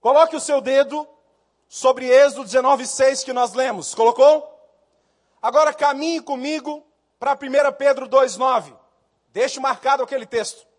Coloque 0.00 0.36
o 0.36 0.40
seu 0.40 0.60
dedo 0.60 1.08
sobre 1.68 2.06
Êxodo 2.06 2.44
19,6 2.44 3.24
que 3.24 3.32
nós 3.32 3.54
lemos. 3.54 3.94
Colocou? 3.94 4.49
Agora 5.42 5.72
caminhe 5.72 6.20
comigo 6.20 6.86
para 7.18 7.32
1 7.32 7.72
Pedro 7.76 8.08
2,9. 8.08 8.76
Deixe 9.32 9.58
marcado 9.60 10.02
aquele 10.02 10.26
texto. 10.26 10.70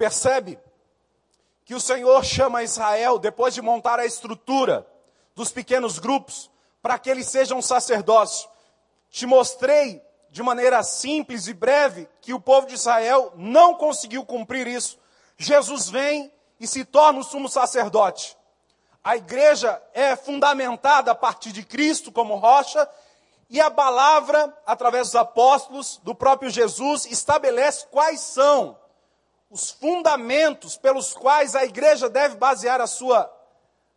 Percebe 0.00 0.58
que 1.62 1.74
o 1.74 1.80
Senhor 1.80 2.24
chama 2.24 2.62
Israel, 2.62 3.18
depois 3.18 3.54
de 3.54 3.62
montar 3.62 4.00
a 4.00 4.06
estrutura 4.06 4.84
dos 5.36 5.52
pequenos 5.52 5.98
grupos, 5.98 6.50
para 6.82 6.98
que 6.98 7.10
eles 7.10 7.28
sejam 7.28 7.60
sacerdócio. 7.62 8.49
Te 9.10 9.26
mostrei 9.26 10.02
de 10.30 10.42
maneira 10.42 10.82
simples 10.82 11.48
e 11.48 11.52
breve 11.52 12.08
que 12.20 12.32
o 12.32 12.40
povo 12.40 12.66
de 12.66 12.74
Israel 12.74 13.32
não 13.36 13.74
conseguiu 13.74 14.24
cumprir 14.24 14.66
isso. 14.66 14.98
Jesus 15.36 15.88
vem 15.88 16.32
e 16.58 16.66
se 16.66 16.84
torna 16.84 17.18
o 17.18 17.24
sumo 17.24 17.48
sacerdote. 17.48 18.36
A 19.02 19.16
igreja 19.16 19.82
é 19.94 20.14
fundamentada 20.14 21.10
a 21.10 21.14
partir 21.14 21.52
de 21.52 21.64
Cristo 21.64 22.12
como 22.12 22.36
rocha, 22.36 22.88
e 23.48 23.60
a 23.60 23.70
palavra, 23.70 24.56
através 24.64 25.08
dos 25.08 25.16
apóstolos, 25.16 26.00
do 26.04 26.14
próprio 26.14 26.50
Jesus, 26.50 27.06
estabelece 27.06 27.86
quais 27.90 28.20
são 28.20 28.78
os 29.50 29.70
fundamentos 29.70 30.76
pelos 30.76 31.12
quais 31.12 31.56
a 31.56 31.64
igreja 31.64 32.08
deve 32.08 32.36
basear 32.36 32.80
a 32.80 32.86
sua 32.86 33.28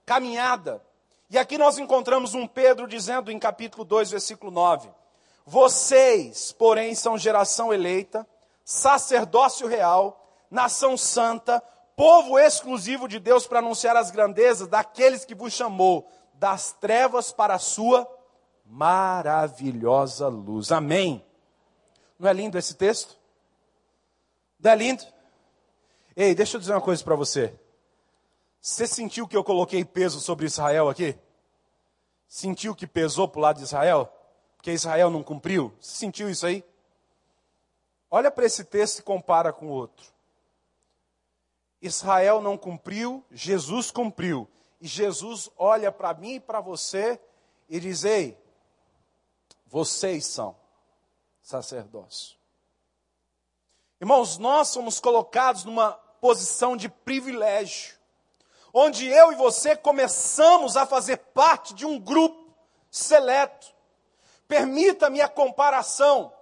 caminhada. 0.05 0.81
E 1.29 1.37
aqui 1.37 1.57
nós 1.57 1.77
encontramos 1.77 2.33
um 2.33 2.47
Pedro 2.47 2.87
dizendo 2.87 3.31
em 3.31 3.37
capítulo 3.37 3.83
2, 3.83 4.09
versículo 4.11 4.51
9: 4.51 4.89
Vocês, 5.45 6.51
porém, 6.51 6.95
são 6.95 7.17
geração 7.17 7.73
eleita, 7.73 8.27
sacerdócio 8.63 9.67
real, 9.67 10.45
nação 10.49 10.95
santa, 10.97 11.61
povo 11.95 12.39
exclusivo 12.39 13.07
de 13.07 13.19
Deus 13.19 13.45
para 13.45 13.59
anunciar 13.59 13.95
as 13.95 14.09
grandezas 14.09 14.67
daqueles 14.67 15.25
que 15.25 15.35
vos 15.35 15.53
chamou 15.53 16.09
das 16.35 16.71
trevas 16.73 17.31
para 17.31 17.55
a 17.55 17.59
sua 17.59 18.07
maravilhosa 18.65 20.27
luz. 20.27 20.71
Amém. 20.71 21.23
Não 22.17 22.29
é 22.29 22.33
lindo 22.33 22.57
esse 22.57 22.75
texto? 22.75 23.17
Não 24.59 24.71
é 24.71 24.75
lindo? 24.75 25.03
Ei, 26.15 26.33
deixa 26.33 26.57
eu 26.57 26.59
dizer 26.59 26.73
uma 26.73 26.81
coisa 26.81 27.03
para 27.03 27.15
você. 27.15 27.53
Você 28.61 28.87
sentiu 28.87 29.27
que 29.27 29.35
eu 29.35 29.43
coloquei 29.43 29.83
peso 29.83 30.21
sobre 30.21 30.45
Israel 30.45 30.87
aqui? 30.87 31.17
Sentiu 32.27 32.73
que 32.73 32.87
pesou 32.87 33.27
para 33.27 33.39
o 33.39 33.41
lado 33.41 33.57
de 33.57 33.63
Israel? 33.63 34.11
Porque 34.63 34.71
Israel 34.71 35.09
não 35.09 35.21
cumpriu? 35.21 35.73
Você 35.77 35.97
sentiu 35.97 36.29
isso 36.29 36.45
aí? 36.45 36.63
Olha 38.09 38.31
para 38.31 38.45
esse 38.45 38.63
texto 38.63 38.99
e 38.99 39.03
compara 39.03 39.51
com 39.51 39.65
o 39.65 39.71
outro. 39.71 40.09
Israel 41.81 42.41
não 42.41 42.57
cumpriu, 42.57 43.25
Jesus 43.29 43.91
cumpriu. 43.91 44.47
E 44.79 44.87
Jesus 44.87 45.51
olha 45.57 45.91
para 45.91 46.13
mim 46.13 46.35
e 46.35 46.39
para 46.39 46.61
você 46.61 47.19
e 47.67 47.77
diz: 47.77 48.05
Ei, 48.05 48.41
vocês 49.67 50.27
são 50.27 50.55
sacerdócio. 51.41 52.37
Irmãos, 53.99 54.37
nós 54.37 54.69
somos 54.69 54.97
colocados 54.97 55.65
numa 55.65 55.91
posição 56.21 56.77
de 56.77 56.87
privilégio, 56.87 57.97
onde 58.73 59.09
eu 59.09 59.33
e 59.33 59.35
você 59.35 59.75
começamos 59.75 60.77
a 60.77 60.85
fazer 60.85 61.17
parte 61.17 61.73
de 61.73 61.85
um 61.85 61.99
grupo 61.99 62.55
seleto. 62.89 63.72
Permita-me 64.47 65.21
a 65.21 65.27
comparação 65.27 66.33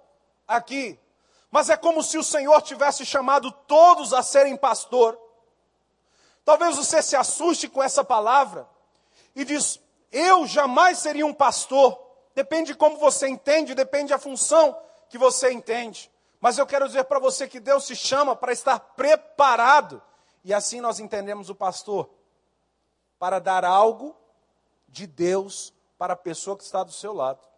aqui, 0.46 0.98
mas 1.50 1.70
é 1.70 1.76
como 1.76 2.02
se 2.02 2.18
o 2.18 2.24
Senhor 2.24 2.60
tivesse 2.62 3.06
chamado 3.06 3.50
todos 3.50 4.12
a 4.12 4.22
serem 4.22 4.56
pastor 4.56 5.18
Talvez 6.44 6.76
você 6.76 7.00
se 7.02 7.14
assuste 7.14 7.68
com 7.68 7.82
essa 7.82 8.02
palavra 8.02 8.68
e 9.34 9.44
diz: 9.44 9.80
Eu 10.10 10.46
jamais 10.46 10.98
seria 10.98 11.26
um 11.26 11.34
pastor. 11.34 12.00
Depende 12.34 12.72
de 12.72 12.78
como 12.78 12.98
você 12.98 13.28
entende, 13.28 13.74
depende 13.74 14.10
da 14.10 14.18
função 14.18 14.76
que 15.08 15.18
você 15.18 15.52
entende. 15.52 16.10
Mas 16.40 16.58
eu 16.58 16.66
quero 16.66 16.86
dizer 16.86 17.04
para 17.04 17.20
você 17.20 17.46
que 17.46 17.60
Deus 17.60 17.84
se 17.84 17.94
chama 17.94 18.34
para 18.34 18.52
estar 18.52 18.78
preparado. 18.80 20.02
E 20.42 20.52
assim 20.52 20.80
nós 20.80 20.98
entendemos 20.98 21.48
o 21.50 21.54
pastor 21.54 22.10
para 23.18 23.38
dar 23.38 23.64
algo 23.64 24.16
de 24.88 25.06
Deus 25.06 25.72
para 25.96 26.14
a 26.14 26.16
pessoa 26.16 26.56
que 26.56 26.64
está 26.64 26.82
do 26.82 26.90
seu 26.90 27.12
lado. 27.12 27.51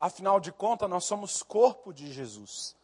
Afinal 0.00 0.38
de 0.38 0.52
contas, 0.52 0.88
nós 0.88 1.04
somos 1.04 1.42
corpo 1.42 1.92
de 1.92 2.12
Jesus. 2.12 2.76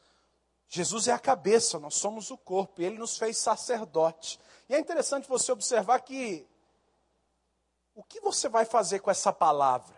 Jesus 0.68 1.06
é 1.06 1.12
a 1.12 1.18
cabeça, 1.18 1.78
nós 1.78 1.94
somos 1.94 2.30
o 2.30 2.36
corpo, 2.36 2.80
e 2.80 2.84
ele 2.84 2.98
nos 2.98 3.16
fez 3.16 3.38
sacerdote. 3.38 4.40
E 4.68 4.74
é 4.74 4.78
interessante 4.78 5.28
você 5.28 5.52
observar 5.52 6.00
que 6.00 6.46
o 7.94 8.02
que 8.02 8.20
você 8.20 8.48
vai 8.48 8.64
fazer 8.64 8.98
com 8.98 9.10
essa 9.10 9.32
palavra? 9.32 9.94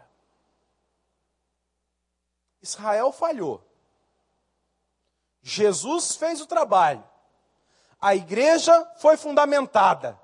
Israel 2.60 3.10
falhou. 3.12 3.64
Jesus 5.40 6.16
fez 6.16 6.40
o 6.40 6.46
trabalho. 6.46 7.02
A 8.00 8.14
igreja 8.14 8.84
foi 8.98 9.16
fundamentada. 9.16 10.20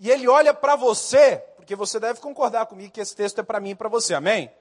E 0.00 0.10
ele 0.10 0.26
olha 0.26 0.52
para 0.52 0.74
você, 0.74 1.36
porque 1.54 1.76
você 1.76 2.00
deve 2.00 2.20
concordar 2.20 2.66
comigo 2.66 2.92
que 2.92 3.00
esse 3.00 3.14
texto 3.14 3.38
é 3.38 3.44
para 3.44 3.60
mim 3.60 3.70
e 3.70 3.74
para 3.74 3.88
você, 3.88 4.14
amém? 4.14 4.52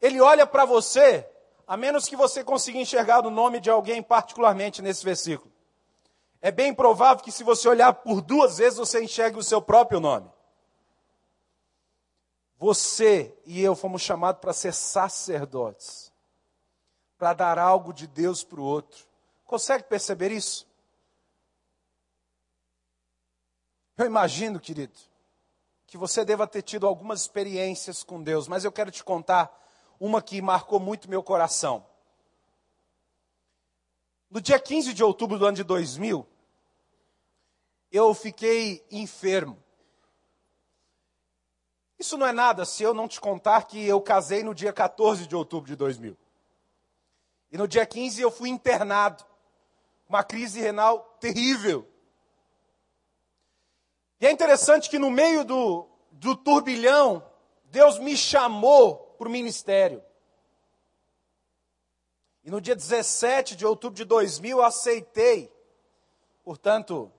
Ele 0.00 0.20
olha 0.20 0.46
para 0.46 0.64
você 0.64 1.28
a 1.66 1.76
menos 1.76 2.06
que 2.06 2.16
você 2.16 2.44
consiga 2.44 2.78
enxergar 2.78 3.24
o 3.26 3.30
nome 3.30 3.60
de 3.60 3.70
alguém 3.70 4.02
particularmente 4.02 4.82
nesse 4.82 5.04
versículo. 5.04 5.52
É 6.40 6.50
bem 6.50 6.74
provável 6.74 7.24
que 7.24 7.32
se 7.32 7.42
você 7.42 7.68
olhar 7.68 7.92
por 7.94 8.20
duas 8.20 8.58
vezes, 8.58 8.78
você 8.78 9.02
enxergue 9.02 9.38
o 9.38 9.42
seu 9.42 9.62
próprio 9.62 9.98
nome. 9.98 10.30
Você 12.58 13.34
e 13.46 13.62
eu 13.62 13.74
fomos 13.74 14.02
chamados 14.02 14.40
para 14.40 14.52
ser 14.52 14.72
sacerdotes, 14.72 16.12
para 17.16 17.32
dar 17.32 17.58
algo 17.58 17.92
de 17.92 18.06
Deus 18.06 18.44
para 18.44 18.60
o 18.60 18.64
outro. 18.64 19.06
Consegue 19.46 19.84
perceber 19.84 20.30
isso? 20.30 20.66
Eu 23.96 24.04
imagino, 24.04 24.60
querido, 24.60 24.98
que 25.86 25.96
você 25.96 26.24
deva 26.24 26.46
ter 26.46 26.62
tido 26.62 26.86
algumas 26.86 27.22
experiências 27.22 28.02
com 28.02 28.22
Deus, 28.22 28.48
mas 28.48 28.64
eu 28.64 28.72
quero 28.72 28.90
te 28.90 29.02
contar 29.02 29.63
uma 30.04 30.20
que 30.20 30.42
marcou 30.42 30.78
muito 30.78 31.08
meu 31.08 31.22
coração. 31.22 31.86
No 34.28 34.38
dia 34.38 34.58
15 34.58 34.92
de 34.92 35.02
outubro 35.02 35.38
do 35.38 35.46
ano 35.46 35.56
de 35.56 35.64
2000, 35.64 36.26
eu 37.90 38.12
fiquei 38.12 38.84
enfermo. 38.90 39.56
Isso 41.98 42.18
não 42.18 42.26
é 42.26 42.32
nada 42.32 42.66
se 42.66 42.82
eu 42.82 42.92
não 42.92 43.08
te 43.08 43.18
contar 43.18 43.62
que 43.62 43.82
eu 43.82 43.98
casei 43.98 44.42
no 44.42 44.54
dia 44.54 44.74
14 44.74 45.26
de 45.26 45.34
outubro 45.34 45.68
de 45.68 45.76
2000. 45.76 46.14
E 47.50 47.56
no 47.56 47.66
dia 47.66 47.86
15 47.86 48.20
eu 48.20 48.30
fui 48.30 48.50
internado. 48.50 49.24
Uma 50.06 50.22
crise 50.22 50.60
renal 50.60 51.16
terrível. 51.18 51.88
E 54.20 54.26
é 54.26 54.30
interessante 54.30 54.90
que 54.90 54.98
no 54.98 55.10
meio 55.10 55.44
do, 55.44 55.88
do 56.12 56.36
turbilhão, 56.36 57.24
Deus 57.64 57.98
me 57.98 58.16
chamou 58.16 59.03
para 59.16 59.28
o 59.28 59.30
ministério. 59.30 60.02
E 62.44 62.50
no 62.50 62.60
dia 62.60 62.76
17 62.76 63.56
de 63.56 63.64
outubro 63.64 63.96
de 63.96 64.04
2000, 64.04 64.58
eu 64.58 64.64
aceitei, 64.64 65.50
portanto, 66.44 67.10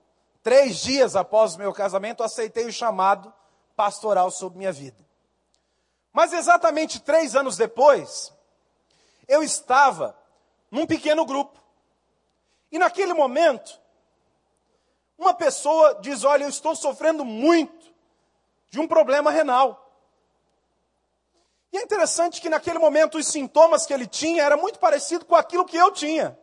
três 0.42 0.78
dias 0.78 1.16
após 1.16 1.54
o 1.54 1.58
meu 1.58 1.72
casamento, 1.72 2.22
aceitei 2.22 2.66
o 2.66 2.72
chamado 2.72 3.34
pastoral 3.74 4.30
sobre 4.30 4.58
minha 4.58 4.72
vida. 4.72 5.04
Mas 6.12 6.32
exatamente 6.32 7.00
três 7.00 7.34
anos 7.34 7.56
depois, 7.56 8.32
eu 9.26 9.42
estava 9.42 10.16
num 10.70 10.86
pequeno 10.86 11.26
grupo. 11.26 11.60
E 12.70 12.78
naquele 12.78 13.12
momento, 13.12 13.80
uma 15.18 15.34
pessoa 15.34 15.98
diz: 16.00 16.24
Olha, 16.24 16.44
eu 16.44 16.48
estou 16.48 16.74
sofrendo 16.76 17.24
muito 17.24 17.92
de 18.70 18.80
um 18.80 18.86
problema 18.86 19.30
renal. 19.30 19.85
E 21.72 21.78
é 21.78 21.82
interessante 21.82 22.40
que 22.40 22.48
naquele 22.48 22.78
momento 22.78 23.18
os 23.18 23.26
sintomas 23.26 23.86
que 23.86 23.92
ele 23.92 24.06
tinha 24.06 24.42
era 24.42 24.56
muito 24.56 24.78
parecido 24.78 25.24
com 25.24 25.34
aquilo 25.34 25.64
que 25.64 25.76
eu 25.76 25.90
tinha. 25.92 26.38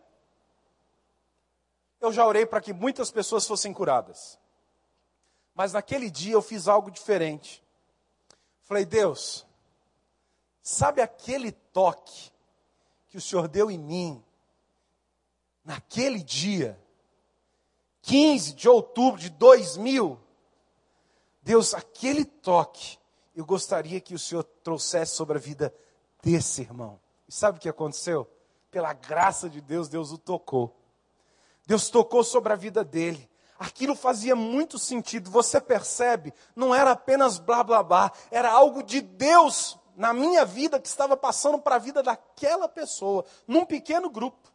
Eu 1.99 2.11
já 2.11 2.25
orei 2.25 2.45
para 2.45 2.59
que 2.59 2.73
muitas 2.73 3.09
pessoas 3.09 3.47
fossem 3.47 3.73
curadas. 3.73 4.37
Mas 5.55 5.73
naquele 5.73 6.09
dia 6.09 6.33
eu 6.33 6.41
fiz 6.41 6.67
algo 6.67 6.91
diferente. 6.91 7.63
Falei, 8.63 8.85
Deus, 8.85 9.45
sabe 10.61 11.01
aquele 11.01 11.51
toque 11.51 12.31
que 13.07 13.17
o 13.17 13.21
Senhor 13.21 13.47
deu 13.47 13.69
em 13.69 13.77
mim 13.77 14.23
naquele 15.63 16.21
dia, 16.21 16.79
15 18.01 18.53
de 18.53 18.67
outubro 18.67 19.19
de 19.19 19.29
2000? 19.29 20.19
Deus, 21.41 21.73
aquele 21.73 22.25
toque 22.25 22.97
eu 23.35 23.45
gostaria 23.45 23.99
que 23.99 24.13
o 24.13 24.19
Senhor 24.19 24.43
trouxesse 24.43 25.15
sobre 25.15 25.37
a 25.37 25.41
vida 25.41 25.73
desse 26.21 26.61
irmão. 26.61 26.99
E 27.27 27.33
sabe 27.33 27.57
o 27.57 27.61
que 27.61 27.69
aconteceu? 27.69 28.29
Pela 28.69 28.93
graça 28.93 29.49
de 29.49 29.61
Deus, 29.61 29.89
Deus 29.89 30.11
o 30.11 30.17
tocou. 30.17 30.75
Deus 31.65 31.89
tocou 31.89 32.23
sobre 32.23 32.53
a 32.53 32.55
vida 32.55 32.83
dele. 32.83 33.29
Aquilo 33.57 33.95
fazia 33.95 34.35
muito 34.35 34.77
sentido. 34.77 35.31
Você 35.31 35.59
percebe? 35.61 36.33
Não 36.55 36.75
era 36.75 36.91
apenas 36.91 37.39
blá 37.39 37.63
blá 37.63 37.81
blá, 37.81 38.11
era 38.29 38.51
algo 38.51 38.83
de 38.83 39.01
Deus 39.01 39.79
na 39.95 40.13
minha 40.13 40.43
vida 40.43 40.79
que 40.79 40.87
estava 40.87 41.15
passando 41.15 41.59
para 41.59 41.75
a 41.75 41.79
vida 41.79 42.01
daquela 42.01 42.67
pessoa, 42.67 43.23
num 43.47 43.65
pequeno 43.65 44.09
grupo. 44.09 44.51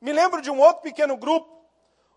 Me 0.00 0.12
lembro 0.12 0.40
de 0.40 0.50
um 0.50 0.60
outro 0.60 0.82
pequeno 0.82 1.16
grupo, 1.16 1.48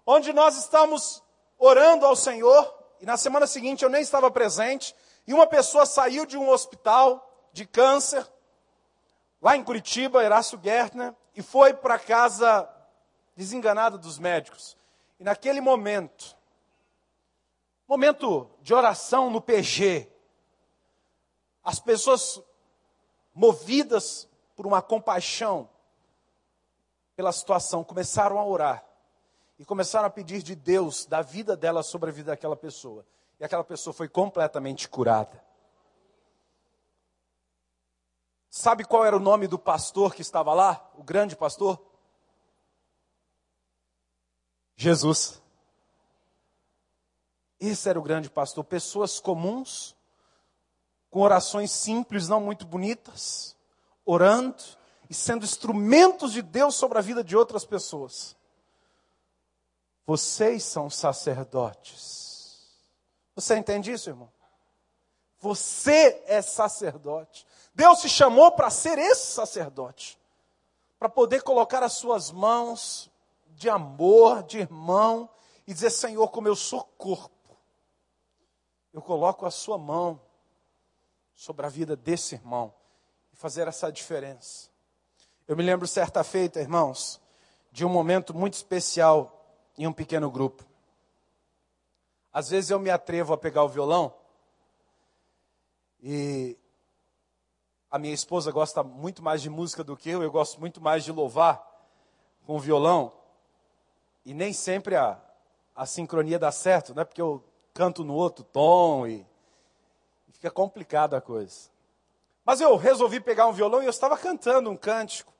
onde 0.05 0.31
nós 0.31 0.57
estamos 0.57 1.23
orando 1.57 2.05
ao 2.05 2.15
Senhor, 2.15 2.73
e 2.99 3.05
na 3.05 3.17
semana 3.17 3.47
seguinte 3.47 3.83
eu 3.83 3.89
nem 3.89 4.01
estava 4.01 4.29
presente, 4.29 4.95
e 5.27 5.33
uma 5.33 5.47
pessoa 5.47 5.85
saiu 5.85 6.25
de 6.25 6.37
um 6.37 6.49
hospital 6.49 7.49
de 7.53 7.65
câncer, 7.65 8.27
lá 9.41 9.55
em 9.55 9.63
Curitiba, 9.63 10.23
Erasto 10.23 10.59
Gertner, 10.61 11.15
e 11.35 11.41
foi 11.41 11.73
para 11.73 11.99
casa 11.99 12.69
desenganada 13.35 13.97
dos 13.97 14.19
médicos. 14.19 14.77
E 15.19 15.23
naquele 15.23 15.61
momento, 15.61 16.35
momento 17.87 18.49
de 18.61 18.73
oração 18.73 19.29
no 19.29 19.41
PG, 19.41 20.09
as 21.63 21.79
pessoas 21.79 22.41
movidas 23.33 24.27
por 24.55 24.65
uma 24.65 24.81
compaixão 24.81 25.69
pela 27.15 27.31
situação 27.31 27.83
começaram 27.83 28.39
a 28.39 28.45
orar 28.45 28.83
e 29.59 29.65
começaram 29.65 30.07
a 30.07 30.09
pedir 30.09 30.41
de 30.41 30.55
Deus 30.55 31.05
da 31.05 31.21
vida 31.21 31.55
dela 31.55 31.83
sobre 31.83 32.09
a 32.09 32.13
vida 32.13 32.31
daquela 32.31 32.55
pessoa. 32.55 33.05
E 33.41 33.43
aquela 33.43 33.63
pessoa 33.63 33.91
foi 33.91 34.07
completamente 34.07 34.87
curada. 34.87 35.43
Sabe 38.51 38.85
qual 38.85 39.03
era 39.03 39.17
o 39.17 39.19
nome 39.19 39.47
do 39.47 39.57
pastor 39.57 40.13
que 40.13 40.21
estava 40.21 40.53
lá? 40.53 40.91
O 40.95 41.01
grande 41.01 41.35
pastor? 41.35 41.83
Jesus. 44.75 45.41
Esse 47.59 47.89
era 47.89 47.97
o 47.97 48.03
grande 48.03 48.29
pastor. 48.29 48.63
Pessoas 48.63 49.19
comuns, 49.19 49.95
com 51.09 51.21
orações 51.21 51.71
simples, 51.71 52.27
não 52.27 52.39
muito 52.39 52.63
bonitas, 52.63 53.57
orando 54.05 54.63
e 55.09 55.15
sendo 55.15 55.45
instrumentos 55.45 56.31
de 56.31 56.43
Deus 56.43 56.75
sobre 56.75 56.99
a 56.99 57.01
vida 57.01 57.23
de 57.23 57.35
outras 57.35 57.65
pessoas. 57.65 58.37
Vocês 60.05 60.63
são 60.63 60.91
sacerdotes. 60.91 62.30
Você 63.35 63.57
entende 63.57 63.91
isso, 63.91 64.09
irmão? 64.09 64.31
Você 65.39 66.23
é 66.27 66.41
sacerdote. 66.41 67.45
Deus 67.73 68.01
se 68.01 68.09
chamou 68.09 68.51
para 68.51 68.69
ser 68.69 68.97
esse 68.99 69.33
sacerdote, 69.33 70.19
para 70.99 71.09
poder 71.09 71.41
colocar 71.41 71.81
as 71.81 71.93
suas 71.93 72.31
mãos 72.31 73.09
de 73.47 73.69
amor, 73.69 74.43
de 74.43 74.59
irmão, 74.59 75.29
e 75.65 75.73
dizer: 75.73 75.89
Senhor, 75.89 76.27
como 76.29 76.47
eu 76.47 76.55
sou 76.55 76.83
corpo, 76.83 77.57
eu 78.93 79.01
coloco 79.01 79.45
a 79.45 79.51
sua 79.51 79.77
mão 79.77 80.21
sobre 81.33 81.65
a 81.65 81.69
vida 81.69 81.95
desse 81.95 82.35
irmão 82.35 82.73
e 83.33 83.35
fazer 83.35 83.67
essa 83.67 83.91
diferença. 83.91 84.69
Eu 85.47 85.55
me 85.55 85.63
lembro 85.63 85.87
certa 85.87 86.23
feita, 86.23 86.59
irmãos, 86.59 87.19
de 87.71 87.83
um 87.85 87.89
momento 87.89 88.33
muito 88.33 88.53
especial 88.53 89.43
em 89.77 89.87
um 89.87 89.93
pequeno 89.93 90.29
grupo. 90.29 90.70
Às 92.33 92.49
vezes 92.49 92.69
eu 92.69 92.79
me 92.79 92.89
atrevo 92.89 93.33
a 93.33 93.37
pegar 93.37 93.63
o 93.63 93.69
violão 93.69 94.13
e 96.01 96.57
a 97.89 97.99
minha 97.99 98.13
esposa 98.13 98.51
gosta 98.51 98.81
muito 98.81 99.21
mais 99.21 99.41
de 99.41 99.49
música 99.49 99.83
do 99.83 99.97
que 99.97 100.09
eu, 100.09 100.23
eu 100.23 100.31
gosto 100.31 100.59
muito 100.59 100.79
mais 100.81 101.03
de 101.03 101.11
louvar 101.11 101.61
com 102.45 102.55
o 102.55 102.59
violão. 102.59 103.11
E 104.25 104.33
nem 104.33 104.53
sempre 104.53 104.95
a, 104.95 105.19
a 105.75 105.85
sincronia 105.85 106.39
dá 106.39 106.51
certo, 106.51 106.95
né? 106.95 107.03
Porque 107.03 107.21
eu 107.21 107.43
canto 107.73 108.03
no 108.03 108.13
outro 108.13 108.43
tom 108.43 109.05
e, 109.05 109.25
e 110.27 110.31
fica 110.31 110.49
complicada 110.49 111.17
a 111.17 111.21
coisa. 111.21 111.69
Mas 112.45 112.61
eu 112.61 112.75
resolvi 112.77 113.19
pegar 113.19 113.47
um 113.47 113.53
violão 113.53 113.81
e 113.81 113.85
eu 113.85 113.91
estava 113.91 114.17
cantando 114.17 114.69
um 114.69 114.77
cântico. 114.77 115.33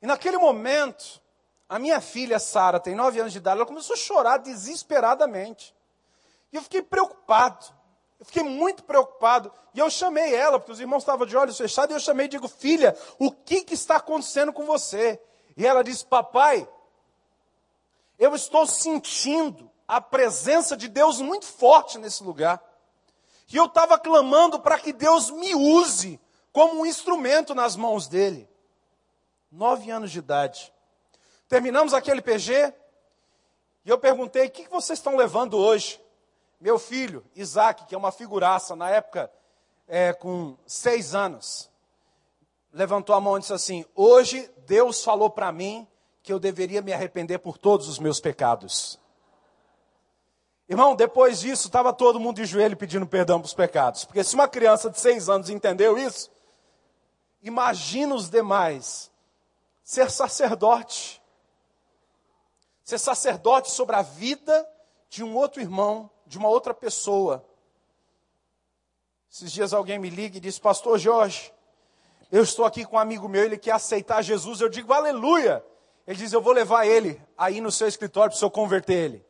E 0.00 0.06
naquele 0.06 0.38
momento, 0.38 1.20
a 1.68 1.78
minha 1.78 2.00
filha 2.00 2.38
Sara, 2.38 2.80
tem 2.80 2.94
nove 2.94 3.20
anos 3.20 3.32
de 3.32 3.38
idade, 3.38 3.58
ela 3.58 3.66
começou 3.66 3.94
a 3.94 3.98
chorar 3.98 4.38
desesperadamente. 4.38 5.74
E 6.52 6.56
eu 6.56 6.62
fiquei 6.62 6.82
preocupado. 6.82 7.66
Eu 8.20 8.26
fiquei 8.26 8.42
muito 8.42 8.84
preocupado. 8.84 9.52
E 9.74 9.78
eu 9.78 9.90
chamei 9.90 10.34
ela, 10.34 10.58
porque 10.58 10.72
os 10.72 10.80
irmãos 10.80 11.02
estavam 11.02 11.26
de 11.26 11.36
olhos 11.36 11.56
fechados, 11.56 11.92
e 11.92 11.96
eu 11.96 12.00
chamei 12.00 12.26
e 12.26 12.28
digo, 12.28 12.46
filha, 12.46 12.96
o 13.18 13.32
que, 13.32 13.62
que 13.62 13.74
está 13.74 13.96
acontecendo 13.96 14.52
com 14.52 14.64
você? 14.64 15.20
E 15.56 15.66
ela 15.66 15.82
disse, 15.82 16.04
papai, 16.04 16.68
eu 18.18 18.34
estou 18.34 18.66
sentindo 18.66 19.70
a 19.88 20.00
presença 20.00 20.76
de 20.76 20.88
Deus 20.88 21.20
muito 21.20 21.46
forte 21.46 21.98
nesse 21.98 22.22
lugar. 22.22 22.62
E 23.52 23.56
eu 23.56 23.66
estava 23.66 23.98
clamando 23.98 24.60
para 24.60 24.78
que 24.78 24.92
Deus 24.92 25.30
me 25.30 25.54
use 25.54 26.20
como 26.52 26.80
um 26.80 26.86
instrumento 26.86 27.54
nas 27.54 27.76
mãos 27.76 28.08
dele. 28.08 28.48
Nove 29.50 29.90
anos 29.90 30.10
de 30.10 30.18
idade. 30.18 30.72
Terminamos 31.48 31.92
aquele 31.92 32.22
PG 32.22 32.72
e 33.84 33.90
eu 33.90 33.98
perguntei: 33.98 34.46
o 34.46 34.50
que 34.50 34.68
vocês 34.68 34.98
estão 34.98 35.16
levando 35.16 35.58
hoje? 35.58 36.01
Meu 36.62 36.78
filho, 36.78 37.24
Isaac, 37.34 37.86
que 37.86 37.94
é 37.96 37.98
uma 37.98 38.12
figuraça, 38.12 38.76
na 38.76 38.88
época, 38.88 39.28
é, 39.88 40.12
com 40.12 40.56
seis 40.64 41.12
anos, 41.12 41.68
levantou 42.72 43.16
a 43.16 43.20
mão 43.20 43.36
e 43.36 43.40
disse 43.40 43.52
assim: 43.52 43.84
Hoje 43.96 44.48
Deus 44.64 45.02
falou 45.02 45.28
para 45.28 45.50
mim 45.50 45.88
que 46.22 46.32
eu 46.32 46.38
deveria 46.38 46.80
me 46.80 46.92
arrepender 46.92 47.38
por 47.38 47.58
todos 47.58 47.88
os 47.88 47.98
meus 47.98 48.20
pecados. 48.20 48.96
Irmão, 50.68 50.94
depois 50.94 51.40
disso, 51.40 51.66
estava 51.66 51.92
todo 51.92 52.20
mundo 52.20 52.36
de 52.36 52.44
joelho 52.44 52.76
pedindo 52.76 53.08
perdão 53.08 53.40
para 53.40 53.46
os 53.46 53.54
pecados. 53.54 54.04
Porque 54.04 54.22
se 54.22 54.36
uma 54.36 54.46
criança 54.46 54.88
de 54.88 55.00
seis 55.00 55.28
anos 55.28 55.50
entendeu 55.50 55.98
isso, 55.98 56.30
imagina 57.42 58.14
os 58.14 58.30
demais. 58.30 59.10
Ser 59.82 60.12
sacerdote. 60.12 61.20
Ser 62.84 62.98
sacerdote 62.98 63.68
sobre 63.68 63.96
a 63.96 64.02
vida 64.02 64.64
de 65.10 65.24
um 65.24 65.36
outro 65.36 65.60
irmão, 65.60 66.08
de 66.32 66.38
uma 66.38 66.48
outra 66.48 66.72
pessoa. 66.72 67.44
Esses 69.30 69.52
dias 69.52 69.74
alguém 69.74 69.98
me 69.98 70.08
liga 70.08 70.38
e 70.38 70.40
diz, 70.40 70.58
Pastor 70.58 70.98
Jorge, 70.98 71.52
eu 72.30 72.42
estou 72.42 72.64
aqui 72.64 72.86
com 72.86 72.96
um 72.96 72.98
amigo 72.98 73.28
meu, 73.28 73.44
ele 73.44 73.58
quer 73.58 73.72
aceitar 73.72 74.22
Jesus. 74.22 74.62
Eu 74.62 74.70
digo, 74.70 74.94
aleluia. 74.94 75.62
Ele 76.06 76.16
diz: 76.16 76.32
Eu 76.32 76.40
vou 76.40 76.54
levar 76.54 76.86
ele 76.86 77.22
aí 77.36 77.60
no 77.60 77.70
seu 77.70 77.86
escritório 77.86 78.30
para 78.30 78.36
o 78.36 78.38
senhor 78.38 78.50
converter 78.50 78.94
ele. 78.94 79.26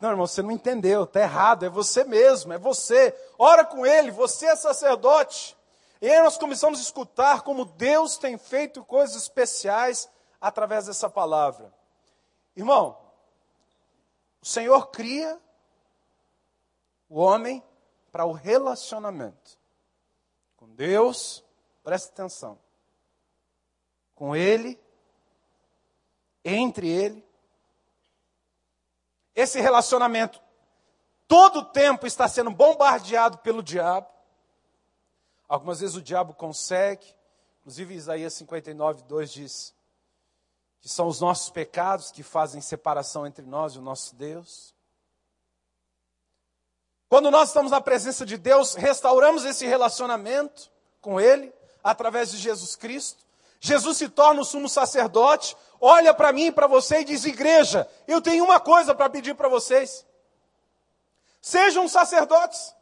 Não, 0.00 0.10
irmão, 0.10 0.26
você 0.26 0.40
não 0.40 0.52
entendeu, 0.52 1.02
está 1.02 1.20
errado, 1.20 1.64
é 1.64 1.68
você 1.68 2.04
mesmo, 2.04 2.52
é 2.52 2.58
você. 2.58 3.12
Ora 3.36 3.64
com 3.64 3.84
ele, 3.84 4.12
você 4.12 4.46
é 4.46 4.56
sacerdote. 4.56 5.56
E 6.00 6.08
aí 6.08 6.22
nós 6.22 6.38
começamos 6.38 6.78
a 6.78 6.82
escutar 6.82 7.42
como 7.42 7.64
Deus 7.64 8.16
tem 8.16 8.38
feito 8.38 8.84
coisas 8.84 9.14
especiais 9.16 10.08
através 10.40 10.86
dessa 10.86 11.10
palavra. 11.10 11.72
Irmão, 12.56 12.96
o 14.44 14.46
Senhor 14.46 14.88
cria 14.88 15.40
o 17.08 17.18
homem 17.18 17.64
para 18.12 18.26
o 18.26 18.32
relacionamento 18.32 19.58
com 20.54 20.68
Deus, 20.68 21.42
presta 21.82 22.10
atenção, 22.10 22.58
com 24.14 24.36
Ele 24.36 24.78
entre 26.44 26.90
ele. 26.90 27.26
Esse 29.34 29.62
relacionamento 29.62 30.38
todo 31.26 31.60
o 31.60 31.64
tempo 31.64 32.06
está 32.06 32.28
sendo 32.28 32.50
bombardeado 32.50 33.38
pelo 33.38 33.62
diabo. 33.62 34.06
Algumas 35.48 35.80
vezes 35.80 35.96
o 35.96 36.02
diabo 36.02 36.34
consegue, 36.34 37.06
inclusive 37.60 37.94
Isaías 37.94 38.34
59, 38.34 39.04
2 39.04 39.32
diz 39.32 39.74
que 40.84 40.90
são 40.90 41.08
os 41.08 41.18
nossos 41.18 41.48
pecados 41.48 42.10
que 42.10 42.22
fazem 42.22 42.60
separação 42.60 43.26
entre 43.26 43.42
nós 43.46 43.72
e 43.72 43.78
o 43.78 43.80
nosso 43.80 44.14
Deus. 44.16 44.74
Quando 47.08 47.30
nós 47.30 47.48
estamos 47.48 47.70
na 47.70 47.80
presença 47.80 48.26
de 48.26 48.36
Deus, 48.36 48.74
restauramos 48.74 49.46
esse 49.46 49.64
relacionamento 49.64 50.70
com 51.00 51.18
Ele 51.18 51.50
através 51.82 52.32
de 52.32 52.36
Jesus 52.36 52.76
Cristo. 52.76 53.24
Jesus 53.58 53.96
se 53.96 54.10
torna 54.10 54.42
o 54.42 54.44
sumo 54.44 54.68
sacerdote, 54.68 55.56
olha 55.80 56.12
para 56.12 56.34
mim 56.34 56.48
e 56.48 56.52
para 56.52 56.66
você 56.66 57.00
e 57.00 57.04
diz: 57.04 57.24
Igreja, 57.24 57.88
eu 58.06 58.20
tenho 58.20 58.44
uma 58.44 58.60
coisa 58.60 58.94
para 58.94 59.08
pedir 59.08 59.34
para 59.34 59.48
vocês. 59.48 60.04
Sejam 61.40 61.88
sacerdotes. 61.88 62.74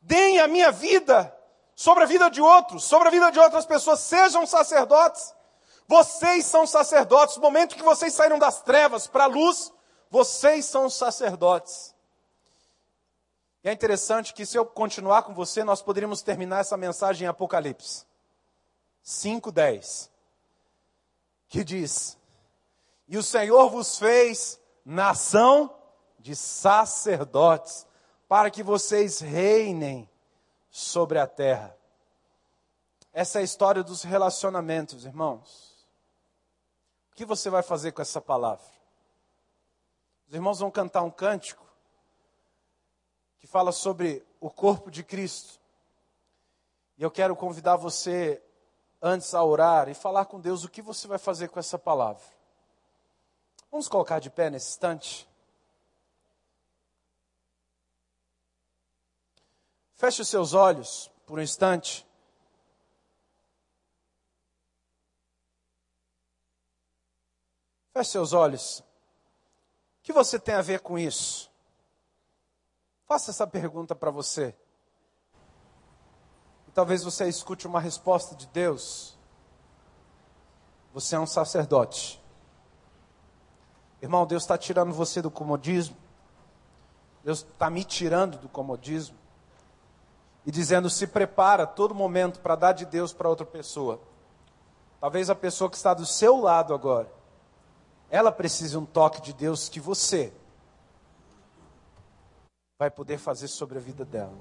Deem 0.00 0.38
a 0.40 0.48
minha 0.48 0.72
vida 0.72 1.30
sobre 1.76 2.04
a 2.04 2.06
vida 2.06 2.30
de 2.30 2.40
outros, 2.40 2.84
sobre 2.84 3.08
a 3.08 3.10
vida 3.10 3.30
de 3.30 3.38
outras 3.38 3.66
pessoas. 3.66 4.00
Sejam 4.00 4.46
sacerdotes. 4.46 5.34
Vocês 5.90 6.46
são 6.46 6.68
sacerdotes. 6.68 7.34
No 7.34 7.42
momento 7.42 7.74
que 7.74 7.82
vocês 7.82 8.14
saíram 8.14 8.38
das 8.38 8.62
trevas 8.62 9.08
para 9.08 9.24
a 9.24 9.26
luz, 9.26 9.72
vocês 10.08 10.64
são 10.64 10.88
sacerdotes. 10.88 11.92
E 13.64 13.68
é 13.68 13.72
interessante 13.72 14.32
que 14.32 14.46
se 14.46 14.56
eu 14.56 14.64
continuar 14.64 15.24
com 15.24 15.34
você, 15.34 15.64
nós 15.64 15.82
poderíamos 15.82 16.22
terminar 16.22 16.60
essa 16.60 16.76
mensagem 16.76 17.24
em 17.24 17.28
Apocalipse. 17.28 18.06
5:10, 19.04 20.08
que 21.48 21.64
diz: 21.64 22.16
E 23.08 23.18
o 23.18 23.22
Senhor 23.22 23.68
vos 23.68 23.98
fez 23.98 24.60
nação 24.84 25.74
de 26.20 26.36
sacerdotes, 26.36 27.84
para 28.28 28.48
que 28.48 28.62
vocês 28.62 29.18
reinem 29.18 30.08
sobre 30.70 31.18
a 31.18 31.26
terra. 31.26 31.76
Essa 33.12 33.38
é 33.38 33.40
a 33.40 33.44
história 33.44 33.82
dos 33.82 34.04
relacionamentos, 34.04 35.04
irmãos. 35.04 35.69
O 37.12 37.14
que 37.14 37.24
você 37.24 37.50
vai 37.50 37.62
fazer 37.62 37.92
com 37.92 38.02
essa 38.02 38.20
palavra? 38.20 38.64
Os 40.28 40.34
irmãos 40.34 40.60
vão 40.60 40.70
cantar 40.70 41.02
um 41.02 41.10
cântico 41.10 41.66
que 43.38 43.46
fala 43.46 43.72
sobre 43.72 44.24
o 44.38 44.50
corpo 44.50 44.90
de 44.90 45.02
Cristo. 45.02 45.58
E 46.96 47.02
eu 47.02 47.10
quero 47.10 47.34
convidar 47.34 47.76
você, 47.76 48.42
antes 49.00 49.34
a 49.34 49.42
orar 49.42 49.88
e 49.88 49.94
falar 49.94 50.26
com 50.26 50.38
Deus 50.38 50.64
o 50.64 50.68
que 50.68 50.82
você 50.82 51.08
vai 51.08 51.18
fazer 51.18 51.48
com 51.48 51.58
essa 51.58 51.78
palavra. 51.78 52.22
Vamos 53.70 53.88
colocar 53.88 54.18
de 54.18 54.30
pé 54.30 54.50
nesse 54.50 54.70
instante. 54.70 55.28
Feche 59.94 60.22
os 60.22 60.28
seus 60.28 60.54
olhos 60.54 61.10
por 61.26 61.38
um 61.38 61.42
instante. 61.42 62.06
Feche 68.00 68.12
seus 68.12 68.32
olhos. 68.32 68.78
O 68.80 68.84
que 70.02 70.10
você 70.10 70.38
tem 70.38 70.54
a 70.54 70.62
ver 70.62 70.80
com 70.80 70.98
isso? 70.98 71.50
Faça 73.04 73.30
essa 73.30 73.46
pergunta 73.46 73.94
para 73.94 74.10
você. 74.10 74.56
E 76.66 76.70
talvez 76.70 77.04
você 77.04 77.28
escute 77.28 77.66
uma 77.66 77.78
resposta 77.78 78.34
de 78.34 78.46
Deus. 78.46 79.18
Você 80.94 81.14
é 81.14 81.20
um 81.20 81.26
sacerdote. 81.26 82.18
Irmão, 84.00 84.24
Deus 84.24 84.44
está 84.44 84.56
tirando 84.56 84.94
você 84.94 85.20
do 85.20 85.30
comodismo. 85.30 85.96
Deus 87.22 87.40
está 87.40 87.68
me 87.68 87.84
tirando 87.84 88.38
do 88.38 88.48
comodismo. 88.48 89.18
E 90.46 90.50
dizendo: 90.50 90.88
se 90.88 91.06
prepara 91.06 91.66
todo 91.66 91.94
momento 91.94 92.40
para 92.40 92.56
dar 92.56 92.72
de 92.72 92.86
Deus 92.86 93.12
para 93.12 93.28
outra 93.28 93.44
pessoa. 93.44 94.00
Talvez 94.98 95.28
a 95.28 95.34
pessoa 95.34 95.68
que 95.68 95.76
está 95.76 95.92
do 95.92 96.06
seu 96.06 96.40
lado 96.40 96.72
agora 96.72 97.19
ela 98.10 98.32
precisa 98.32 98.70
de 98.70 98.78
um 98.78 98.84
toque 98.84 99.22
de 99.22 99.32
Deus 99.32 99.68
que 99.68 99.80
você 99.80 100.32
vai 102.78 102.90
poder 102.90 103.18
fazer 103.18 103.48
sobre 103.48 103.78
a 103.78 103.80
vida 103.80 104.04
dela. 104.04 104.36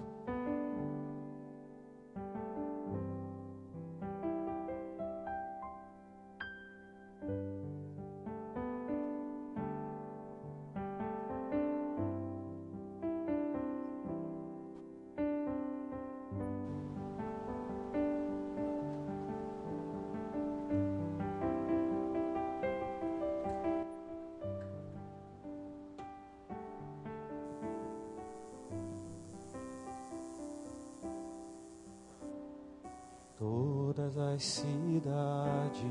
Todas 34.00 34.18
as 34.18 34.44
cidades, 34.44 35.84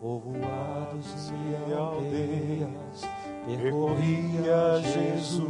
povoados 0.00 1.30
e 1.30 1.74
aldeias, 1.74 3.02
percorria 3.46 4.80
Jesus. 4.80 5.46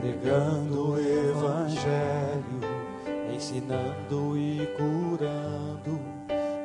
Pregando 0.00 0.92
o 0.92 1.00
Evangelho, 1.00 2.60
ensinando 3.34 4.38
e 4.38 4.68
curando, 4.76 5.98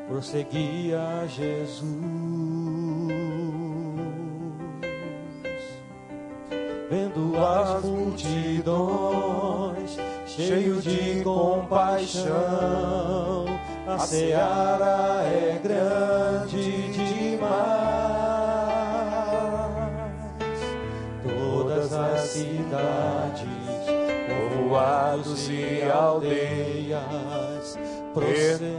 prosseguia 0.08 1.28
Jesus. 1.28 2.38
vendo 6.90 7.38
as 7.38 7.84
multidões, 7.84 9.27
cheio 10.38 10.80
de 10.80 11.24
compaixão. 11.24 12.36
A 13.88 13.98
seara 13.98 15.24
é 15.24 15.60
grande 15.64 16.92
demais. 16.92 17.48
Todas 21.24 21.92
as 21.92 22.20
cidades, 22.22 23.48
povoados 24.28 25.50
e 25.50 25.82
aldeias, 25.84 27.00
percorreremos 28.14 28.77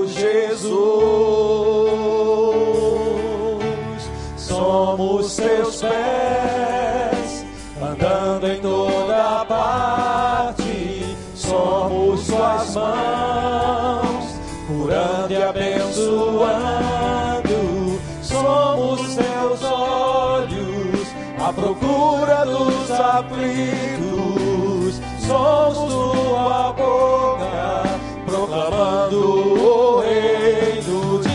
aflitos, 23.19 25.01
somos 25.27 25.93
tua 25.93 26.73
boca, 26.73 27.83
proclamando 28.27 29.19
o 29.19 30.01
reino 30.01 31.21
de 31.21 31.33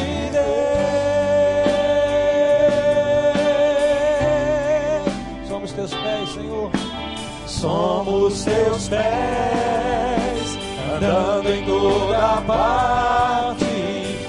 somos 7.45 8.43
teus 8.43 8.87
pés, 8.89 10.57
andando 10.95 11.49
em 11.49 11.65
toda 11.65 12.41
parte, 12.45 13.65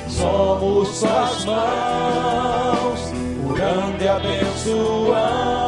somos 0.09 0.89
suas 0.89 1.45
mãos, 1.45 3.13
curando 3.43 4.03
e 4.03 4.09
abençoando, 4.09 5.68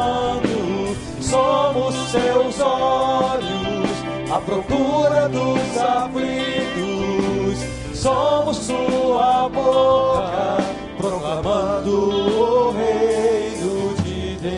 seus 2.11 2.59
olhos, 2.59 3.89
à 4.29 4.41
procura 4.41 5.29
dos 5.29 5.77
aflitos, 5.77 7.57
somos 7.97 8.57
sua 8.57 9.47
boca, 9.47 10.57
proclamando 10.97 12.67
o 12.67 12.71
reino 12.71 13.95
de 14.03 14.35
Deus. 14.35 14.51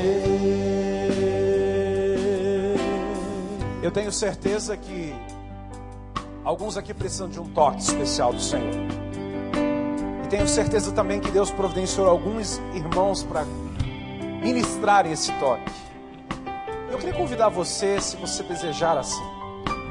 Eu 3.84 3.92
tenho 3.92 4.12
certeza 4.12 4.76
que 4.76 5.14
alguns 6.44 6.76
aqui 6.76 6.92
precisam 6.92 7.30
de 7.30 7.40
um 7.40 7.46
toque 7.46 7.82
especial 7.84 8.34
do 8.34 8.42
Senhor. 8.42 8.74
E 10.24 10.28
tenho 10.28 10.48
certeza 10.48 10.92
também 10.92 11.20
que 11.20 11.30
Deus 11.30 11.52
providenciou 11.52 12.10
alguns 12.10 12.60
irmãos 12.74 13.22
para 13.22 13.46
ministrar 14.42 15.06
esse 15.06 15.32
toque. 15.34 15.93
Eu 16.94 17.00
queria 17.00 17.16
convidar 17.16 17.50
você, 17.50 18.00
se 18.00 18.16
você 18.16 18.44
desejar 18.44 18.96
assim, 19.00 19.24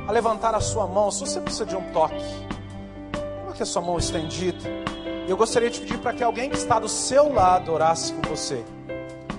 a 0.06 0.12
levantar 0.12 0.54
a 0.54 0.60
sua 0.60 0.86
mão, 0.86 1.10
se 1.10 1.18
você 1.18 1.40
precisa 1.40 1.66
de 1.66 1.74
um 1.74 1.82
toque. 1.92 2.14
Coloque 3.40 3.60
a 3.60 3.66
sua 3.66 3.82
mão 3.82 3.98
estendida. 3.98 4.70
Eu 5.26 5.36
gostaria 5.36 5.68
de 5.68 5.80
pedir 5.80 5.98
para 5.98 6.12
que 6.12 6.22
alguém 6.22 6.48
que 6.48 6.56
está 6.56 6.78
do 6.78 6.88
seu 6.88 7.32
lado 7.32 7.72
orasse 7.72 8.12
com 8.12 8.22
você. 8.28 8.64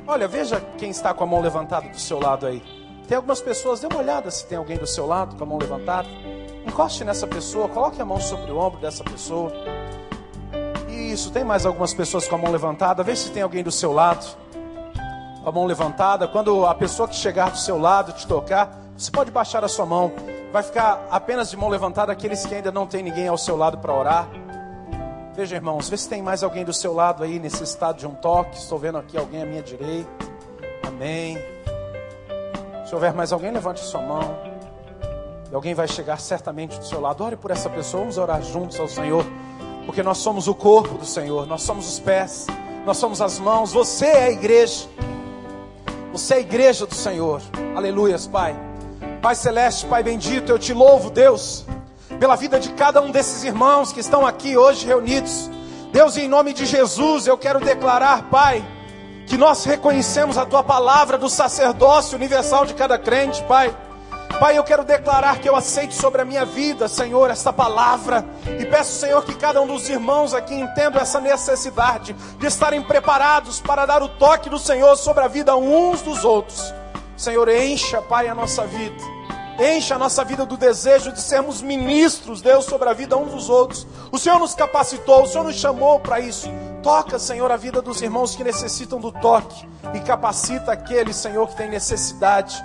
Olha, 0.05 0.27
veja 0.27 0.59
quem 0.77 0.89
está 0.89 1.13
com 1.13 1.23
a 1.23 1.25
mão 1.25 1.39
levantada 1.39 1.87
do 1.87 1.97
seu 1.97 2.19
lado 2.19 2.45
aí. 2.45 2.61
Tem 3.07 3.15
algumas 3.15 3.39
pessoas, 3.39 3.79
dê 3.79 3.87
uma 3.87 3.99
olhada 3.99 4.29
se 4.29 4.45
tem 4.45 4.57
alguém 4.57 4.77
do 4.77 4.85
seu 4.85 5.07
lado 5.07 5.37
com 5.37 5.43
a 5.45 5.47
mão 5.47 5.57
levantada. 5.57 6.09
Encoste 6.67 7.05
nessa 7.05 7.25
pessoa, 7.25 7.69
coloque 7.69 8.01
a 8.01 8.05
mão 8.05 8.19
sobre 8.19 8.51
o 8.51 8.57
ombro 8.57 8.81
dessa 8.81 9.05
pessoa. 9.05 9.53
Isso, 10.89 11.31
tem 11.31 11.45
mais 11.45 11.65
algumas 11.65 11.93
pessoas 11.93 12.27
com 12.27 12.35
a 12.35 12.37
mão 12.37 12.51
levantada. 12.51 13.03
Vê 13.03 13.15
se 13.15 13.31
tem 13.31 13.41
alguém 13.41 13.63
do 13.63 13.71
seu 13.71 13.93
lado 13.93 14.42
com 15.43 15.49
a 15.49 15.51
mão 15.51 15.65
levantada. 15.65 16.27
Quando 16.27 16.65
a 16.65 16.73
pessoa 16.73 17.07
que 17.07 17.15
chegar 17.15 17.51
do 17.51 17.57
seu 17.57 17.77
lado 17.77 18.13
te 18.13 18.25
tocar, 18.25 18.79
você 18.97 19.11
pode 19.11 19.29
baixar 19.29 19.63
a 19.63 19.67
sua 19.67 19.85
mão. 19.85 20.11
Vai 20.51 20.63
ficar 20.63 21.05
apenas 21.11 21.49
de 21.49 21.57
mão 21.57 21.69
levantada 21.69 22.11
aqueles 22.11 22.45
que 22.45 22.55
ainda 22.55 22.71
não 22.71 22.87
tem 22.87 23.03
ninguém 23.03 23.27
ao 23.27 23.37
seu 23.37 23.57
lado 23.57 23.77
para 23.77 23.93
orar. 23.93 24.27
Veja, 25.35 25.55
irmãos, 25.55 25.89
vê 25.89 25.97
se 25.97 26.07
tem 26.07 26.21
mais 26.21 26.43
alguém 26.43 26.63
do 26.63 26.71
seu 26.71 26.93
lado 26.93 27.23
aí 27.23 27.39
necessitado 27.39 27.97
de 27.97 28.07
um 28.07 28.13
toque. 28.13 28.55
Estou 28.55 28.77
vendo 28.77 28.99
aqui 28.99 29.17
alguém 29.17 29.41
à 29.41 29.45
minha 29.45 29.63
direita. 29.63 30.09
Amém. 30.87 31.37
Se 32.85 32.93
houver 32.93 33.13
mais 33.13 33.33
alguém, 33.33 33.51
levante 33.51 33.79
sua 33.81 34.01
mão. 34.01 34.37
E 35.51 35.55
alguém 35.55 35.73
vai 35.73 35.87
chegar 35.87 36.19
certamente 36.19 36.77
do 36.77 36.85
seu 36.85 37.01
lado. 37.01 37.23
Ore 37.23 37.35
por 37.35 37.49
essa 37.49 37.69
pessoa. 37.69 38.01
Vamos 38.01 38.17
orar 38.17 38.41
juntos 38.43 38.79
ao 38.79 38.87
Senhor. 38.87 39.25
Porque 39.87 40.03
nós 40.03 40.19
somos 40.19 40.47
o 40.47 40.53
corpo 40.53 40.99
do 40.99 41.05
Senhor. 41.05 41.47
Nós 41.47 41.63
somos 41.63 41.87
os 41.87 41.99
pés. 41.99 42.45
Nós 42.85 42.97
somos 42.97 43.19
as 43.19 43.39
mãos. 43.39 43.73
Você 43.73 44.05
é 44.05 44.23
a 44.25 44.31
igreja. 44.31 44.87
Você 46.13 46.35
é 46.35 46.37
a 46.37 46.41
igreja 46.41 46.85
do 46.85 46.93
Senhor. 46.93 47.41
Aleluias, 47.75 48.27
Pai. 48.27 48.55
Pai 49.19 49.33
celeste, 49.33 49.87
Pai 49.87 50.03
bendito, 50.03 50.51
eu 50.51 50.59
te 50.59 50.71
louvo, 50.71 51.09
Deus, 51.09 51.65
pela 52.19 52.35
vida 52.35 52.59
de 52.59 52.69
cada 52.73 53.01
um 53.01 53.09
desses 53.09 53.43
irmãos 53.43 53.91
que 53.91 53.99
estão 53.99 54.23
aqui 54.23 54.55
hoje 54.55 54.85
reunidos. 54.85 55.49
Deus, 55.91 56.15
em 56.15 56.27
nome 56.27 56.53
de 56.53 56.67
Jesus, 56.67 57.25
eu 57.25 57.35
quero 57.35 57.59
declarar, 57.59 58.29
Pai, 58.29 58.63
que 59.25 59.35
nós 59.37 59.65
reconhecemos 59.65 60.37
a 60.37 60.45
tua 60.45 60.63
palavra 60.63 61.17
do 61.17 61.27
sacerdócio 61.27 62.15
universal 62.15 62.63
de 62.63 62.75
cada 62.75 62.99
crente, 62.99 63.41
Pai. 63.45 63.75
Pai, 64.39 64.57
eu 64.57 64.63
quero 64.63 64.83
declarar 64.83 65.39
que 65.39 65.47
eu 65.47 65.55
aceito 65.55 65.93
sobre 65.93 66.21
a 66.21 66.25
minha 66.25 66.43
vida, 66.43 66.87
Senhor, 66.87 67.29
esta 67.29 67.53
palavra. 67.53 68.25
E 68.59 68.65
peço, 68.65 68.99
Senhor, 68.99 69.23
que 69.23 69.35
cada 69.35 69.61
um 69.61 69.67
dos 69.67 69.87
irmãos 69.89 70.33
aqui 70.33 70.55
entenda 70.55 70.99
essa 70.99 71.21
necessidade 71.21 72.13
de 72.13 72.47
estarem 72.47 72.81
preparados 72.81 73.61
para 73.61 73.85
dar 73.85 74.01
o 74.01 74.09
toque 74.09 74.49
do 74.49 74.59
Senhor 74.59 74.95
sobre 74.97 75.23
a 75.23 75.27
vida 75.27 75.55
uns 75.55 76.01
dos 76.01 76.25
outros. 76.25 76.73
Senhor, 77.15 77.47
encha, 77.47 78.01
Pai, 78.01 78.27
a 78.27 78.35
nossa 78.35 78.65
vida. 78.65 79.13
Encha 79.59 79.95
a 79.95 79.99
nossa 79.99 80.25
vida 80.25 80.45
do 80.45 80.57
desejo 80.57 81.11
de 81.11 81.21
sermos 81.21 81.61
ministros, 81.61 82.41
Deus, 82.41 82.65
sobre 82.65 82.89
a 82.89 82.93
vida 82.93 83.15
uns 83.15 83.31
dos 83.31 83.49
outros. 83.49 83.85
O 84.11 84.17
Senhor 84.17 84.39
nos 84.39 84.55
capacitou, 84.55 85.23
o 85.23 85.27
Senhor 85.27 85.43
nos 85.43 85.55
chamou 85.55 85.99
para 85.99 86.19
isso. 86.19 86.49
Toca, 86.81 87.19
Senhor, 87.19 87.51
a 87.51 87.55
vida 87.55 87.81
dos 87.81 88.01
irmãos 88.01 88.35
que 88.35 88.43
necessitam 88.43 88.99
do 88.99 89.11
toque 89.11 89.67
e 89.93 89.99
capacita 89.99 90.71
aquele, 90.71 91.13
Senhor, 91.13 91.47
que 91.47 91.55
tem 91.55 91.69
necessidade 91.69 92.61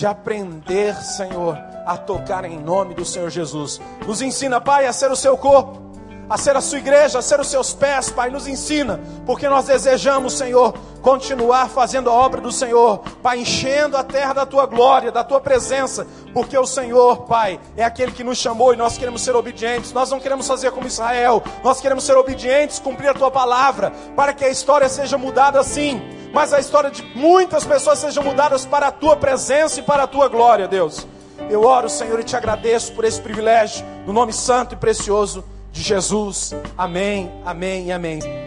de 0.00 0.06
aprender, 0.06 0.94
Senhor, 0.96 1.58
a 1.84 1.94
tocar 1.94 2.46
em 2.46 2.58
nome 2.58 2.94
do 2.94 3.04
Senhor 3.04 3.28
Jesus. 3.28 3.78
Nos 4.06 4.22
ensina, 4.22 4.58
Pai, 4.58 4.86
a 4.86 4.94
ser 4.94 5.10
o 5.10 5.16
seu 5.16 5.36
corpo 5.36 5.89
a 6.30 6.38
ser 6.38 6.56
a 6.56 6.60
sua 6.60 6.78
igreja, 6.78 7.18
a 7.18 7.22
ser 7.22 7.40
os 7.40 7.48
seus 7.48 7.74
pés, 7.74 8.08
Pai, 8.08 8.30
nos 8.30 8.46
ensina, 8.46 9.00
porque 9.26 9.48
nós 9.48 9.64
desejamos, 9.64 10.34
Senhor, 10.34 10.72
continuar 11.02 11.68
fazendo 11.68 12.08
a 12.08 12.12
obra 12.12 12.40
do 12.40 12.52
Senhor, 12.52 13.00
Pai, 13.20 13.40
enchendo 13.40 13.96
a 13.96 14.04
terra 14.04 14.32
da 14.32 14.46
tua 14.46 14.64
glória, 14.64 15.10
da 15.10 15.24
tua 15.24 15.40
presença, 15.40 16.06
porque 16.32 16.56
o 16.56 16.64
Senhor, 16.64 17.22
Pai, 17.22 17.58
é 17.76 17.82
aquele 17.82 18.12
que 18.12 18.22
nos 18.22 18.38
chamou 18.38 18.72
e 18.72 18.76
nós 18.76 18.96
queremos 18.96 19.22
ser 19.22 19.34
obedientes. 19.34 19.92
Nós 19.92 20.08
não 20.08 20.20
queremos 20.20 20.46
fazer 20.46 20.70
como 20.70 20.86
Israel, 20.86 21.42
nós 21.64 21.80
queremos 21.80 22.04
ser 22.04 22.16
obedientes, 22.16 22.78
cumprir 22.78 23.08
a 23.08 23.14
tua 23.14 23.32
palavra, 23.32 23.92
para 24.14 24.32
que 24.32 24.44
a 24.44 24.48
história 24.48 24.88
seja 24.88 25.18
mudada 25.18 25.58
assim, 25.58 26.00
mas 26.32 26.52
a 26.52 26.60
história 26.60 26.92
de 26.92 27.02
muitas 27.16 27.64
pessoas 27.64 27.98
sejam 27.98 28.22
mudadas 28.22 28.64
para 28.64 28.86
a 28.86 28.92
tua 28.92 29.16
presença 29.16 29.80
e 29.80 29.82
para 29.82 30.04
a 30.04 30.06
tua 30.06 30.28
glória, 30.28 30.68
Deus. 30.68 31.08
Eu 31.50 31.64
oro, 31.64 31.90
Senhor, 31.90 32.20
e 32.20 32.22
te 32.22 32.36
agradeço 32.36 32.92
por 32.92 33.04
esse 33.04 33.20
privilégio, 33.20 33.84
no 34.06 34.12
nome 34.12 34.32
santo 34.32 34.74
e 34.74 34.78
precioso 34.78 35.42
de 35.72 35.82
Jesus. 35.82 36.54
Amém, 36.76 37.30
amém 37.44 37.86
e 37.86 37.92
amém. 37.92 38.40